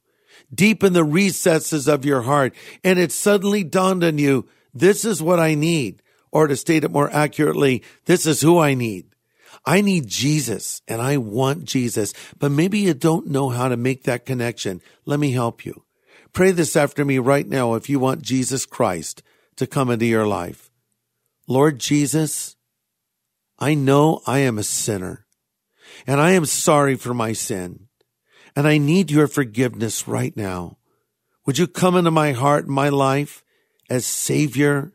deep 0.55 0.83
in 0.85 0.93
the 0.93 1.05
recesses 1.05 1.89
of 1.89 2.05
your 2.05 2.23
heart. 2.23 2.55
And 2.85 2.99
it 2.99 3.13
suddenly 3.13 3.65
dawned 3.65 4.05
on 4.05 4.19
you, 4.19 4.49
this 4.73 5.05
is 5.05 5.23
what 5.23 5.41
I 5.41 5.55
need. 5.55 6.03
Or 6.31 6.47
to 6.47 6.57
state 6.57 6.85
it 6.85 6.91
more 6.91 7.11
accurately, 7.11 7.83
this 8.05 8.27
is 8.27 8.43
who 8.43 8.59
I 8.59 8.75
need. 8.75 9.07
I 9.65 9.81
need 9.81 10.07
Jesus 10.07 10.83
and 10.87 11.01
I 11.01 11.17
want 11.17 11.65
Jesus, 11.65 12.13
but 12.39 12.53
maybe 12.53 12.79
you 12.79 12.95
don't 12.95 13.27
know 13.27 13.49
how 13.49 13.69
to 13.69 13.77
make 13.77 14.05
that 14.05 14.27
connection. 14.27 14.81
Let 15.05 15.19
me 15.19 15.33
help 15.33 15.65
you. 15.65 15.85
Pray 16.33 16.51
this 16.51 16.77
after 16.77 17.05
me 17.05 17.19
right 17.19 17.49
now 17.49 17.75
if 17.75 17.89
you 17.89 17.99
want 17.99 18.23
Jesus 18.23 18.67
Christ 18.67 19.23
to 19.57 19.67
come 19.67 19.91
into 19.91 20.05
your 20.05 20.27
life. 20.27 20.71
Lord 21.49 21.79
Jesus, 21.79 22.57
I 23.59 23.75
know 23.75 24.21
I 24.27 24.41
am 24.41 24.59
a 24.59 24.63
sinner 24.63 25.27
and 26.07 26.21
I 26.21 26.33
am 26.33 26.45
sorry 26.45 26.95
for 26.95 27.15
my 27.15 27.33
sin 27.33 27.86
and 28.57 28.67
I 28.67 28.79
need 28.79 29.11
your 29.11 29.29
forgiveness 29.29 30.09
right 30.09 30.35
now. 30.35 30.79
Would 31.45 31.59
you 31.59 31.67
come 31.67 31.95
into 31.95 32.11
my 32.11 32.33
heart 32.33 32.67
my 32.67 32.89
life 32.89 33.45
as 33.91 34.07
Savior, 34.07 34.95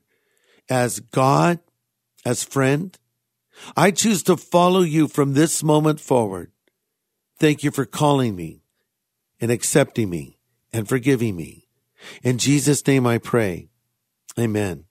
as 0.68 1.00
God, 1.00 1.60
as 2.26 2.44
friend? 2.44 2.98
I 3.78 3.92
choose 3.92 4.24
to 4.24 4.36
follow 4.36 4.82
you 4.82 5.08
from 5.08 5.34
this 5.34 5.64
moment 5.64 6.00
forward. 6.00 6.52
Thank 7.40 7.64
you 7.64 7.70
for 7.70 7.86
calling 7.86 8.36
me 8.36 8.64
and 9.40 9.52
accepting 9.52 10.10
me 10.10 10.40
and 10.74 10.90
forgiving 10.90 11.36
me. 11.36 11.68
In 12.24 12.40
Jesus' 12.40 12.86
name 12.88 13.06
I 13.06 13.20
pray. 13.20 13.70
Amen. 14.40 14.86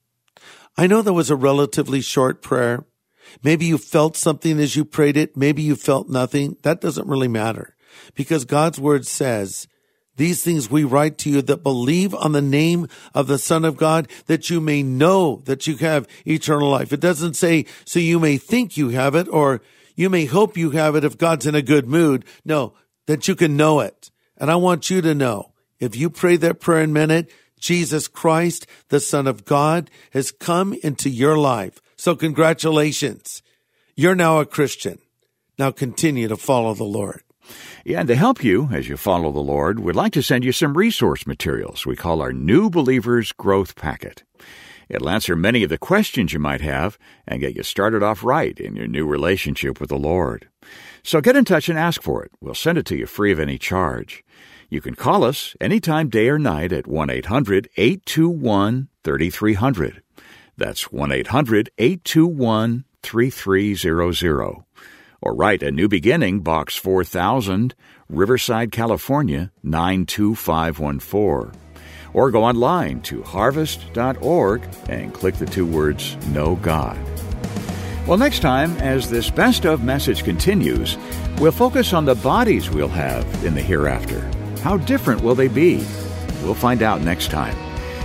I 0.77 0.87
know 0.87 1.01
that 1.01 1.13
was 1.13 1.29
a 1.29 1.35
relatively 1.35 1.99
short 1.99 2.41
prayer. 2.41 2.85
Maybe 3.43 3.65
you 3.65 3.77
felt 3.77 4.15
something 4.15 4.59
as 4.59 4.75
you 4.75 4.85
prayed 4.85 5.17
it. 5.17 5.35
Maybe 5.35 5.61
you 5.61 5.75
felt 5.75 6.09
nothing. 6.09 6.55
That 6.63 6.79
doesn't 6.79 7.07
really 7.07 7.27
matter 7.27 7.75
because 8.15 8.45
God's 8.45 8.79
word 8.79 9.05
says, 9.05 9.67
these 10.17 10.43
things 10.43 10.69
we 10.69 10.83
write 10.83 11.17
to 11.19 11.29
you 11.29 11.41
that 11.41 11.63
believe 11.63 12.13
on 12.13 12.33
the 12.33 12.41
name 12.41 12.87
of 13.13 13.27
the 13.27 13.37
Son 13.37 13.65
of 13.65 13.77
God, 13.77 14.07
that 14.27 14.49
you 14.49 14.59
may 14.59 14.83
know 14.83 15.41
that 15.45 15.65
you 15.67 15.77
have 15.77 16.07
eternal 16.27 16.69
life. 16.69 16.91
It 16.91 16.99
doesn't 16.99 17.35
say, 17.35 17.65
so 17.85 17.99
you 17.99 18.19
may 18.19 18.37
think 18.37 18.77
you 18.77 18.89
have 18.89 19.15
it, 19.15 19.27
or 19.29 19.61
you 19.95 20.09
may 20.09 20.25
hope 20.25 20.57
you 20.57 20.71
have 20.71 20.95
it 20.95 21.03
if 21.03 21.17
God's 21.17 21.47
in 21.47 21.55
a 21.55 21.61
good 21.61 21.87
mood. 21.87 22.25
No, 22.43 22.73
that 23.07 23.27
you 23.27 23.35
can 23.35 23.57
know 23.57 23.79
it. 23.79 24.11
And 24.37 24.51
I 24.51 24.57
want 24.57 24.89
you 24.89 25.01
to 25.01 25.15
know, 25.15 25.53
if 25.79 25.95
you 25.95 26.09
pray 26.09 26.35
that 26.37 26.59
prayer 26.59 26.83
in 26.83 26.91
a 26.91 26.93
minute, 26.93 27.31
Jesus 27.59 28.07
Christ, 28.07 28.67
the 28.89 28.99
Son 28.99 29.27
of 29.27 29.45
God, 29.45 29.89
has 30.11 30.31
come 30.31 30.73
into 30.83 31.09
your 31.09 31.37
life. 31.37 31.81
So 31.95 32.15
congratulations. 32.15 33.41
You're 33.95 34.15
now 34.15 34.39
a 34.39 34.45
Christian. 34.45 34.99
Now 35.57 35.71
continue 35.71 36.27
to 36.27 36.37
follow 36.37 36.73
the 36.73 36.83
Lord. 36.83 37.23
And 37.85 38.07
to 38.07 38.15
help 38.15 38.43
you 38.43 38.69
as 38.71 38.87
you 38.87 38.95
follow 38.95 39.31
the 39.31 39.39
Lord, 39.39 39.79
we'd 39.79 39.95
like 39.95 40.13
to 40.13 40.21
send 40.21 40.43
you 40.43 40.51
some 40.51 40.77
resource 40.77 41.25
materials 41.25 41.85
we 41.85 41.95
call 41.95 42.21
our 42.21 42.31
New 42.31 42.69
Believers 42.69 43.31
Growth 43.31 43.75
Packet. 43.75 44.23
It'll 44.87 45.09
answer 45.09 45.35
many 45.35 45.63
of 45.63 45.69
the 45.69 45.77
questions 45.77 46.31
you 46.31 46.39
might 46.39 46.61
have 46.61 46.99
and 47.25 47.39
get 47.39 47.55
you 47.55 47.63
started 47.63 48.03
off 48.03 48.23
right 48.23 48.59
in 48.59 48.75
your 48.75 48.87
new 48.87 49.07
relationship 49.07 49.79
with 49.79 49.89
the 49.89 49.97
Lord. 49.97 50.47
So 51.01 51.21
get 51.21 51.35
in 51.35 51.45
touch 51.45 51.69
and 51.69 51.79
ask 51.79 52.01
for 52.01 52.23
it. 52.23 52.31
We'll 52.39 52.53
send 52.53 52.77
it 52.77 52.85
to 52.87 52.97
you 52.97 53.07
free 53.07 53.31
of 53.31 53.39
any 53.39 53.57
charge. 53.57 54.23
You 54.69 54.79
can 54.79 54.95
call 54.95 55.23
us 55.23 55.55
anytime, 55.59 56.09
day 56.09 56.29
or 56.29 56.37
night, 56.37 56.71
at 56.71 56.87
1 56.87 57.09
800 57.09 57.67
821 57.77 58.89
3300. 59.03 60.03
That's 60.55 60.91
1 60.91 61.11
800 61.11 61.71
821 61.77 62.85
3300 63.01 64.65
or 65.21 65.33
write 65.33 65.63
a 65.63 65.71
New 65.71 65.87
Beginning, 65.87 66.39
Box 66.39 66.75
4000, 66.75 67.75
Riverside, 68.09 68.71
California 68.71 69.51
92514. 69.63 71.59
Or 72.13 72.31
go 72.31 72.43
online 72.43 73.01
to 73.03 73.23
harvest.org 73.23 74.63
and 74.89 75.13
click 75.13 75.35
the 75.35 75.45
two 75.45 75.65
words 75.65 76.17
Know 76.27 76.55
God. 76.57 76.97
Well, 78.07 78.17
next 78.17 78.39
time, 78.39 78.75
as 78.77 79.09
this 79.09 79.29
best 79.29 79.65
of 79.65 79.83
message 79.83 80.23
continues, 80.23 80.97
we'll 81.39 81.51
focus 81.51 81.93
on 81.93 82.05
the 82.05 82.15
bodies 82.15 82.69
we'll 82.69 82.87
have 82.87 83.45
in 83.45 83.53
the 83.53 83.61
hereafter. 83.61 84.19
How 84.61 84.77
different 84.77 85.21
will 85.21 85.35
they 85.35 85.47
be? 85.47 85.85
We'll 86.43 86.55
find 86.55 86.81
out 86.81 87.01
next 87.01 87.29
time. 87.29 87.55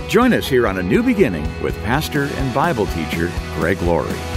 Join 0.07 0.33
us 0.33 0.47
here 0.47 0.67
on 0.67 0.77
A 0.77 0.83
New 0.83 1.03
Beginning 1.03 1.45
with 1.61 1.75
pastor 1.83 2.25
and 2.25 2.53
Bible 2.53 2.85
teacher 2.87 3.31
Greg 3.55 3.81
Laurie. 3.81 4.36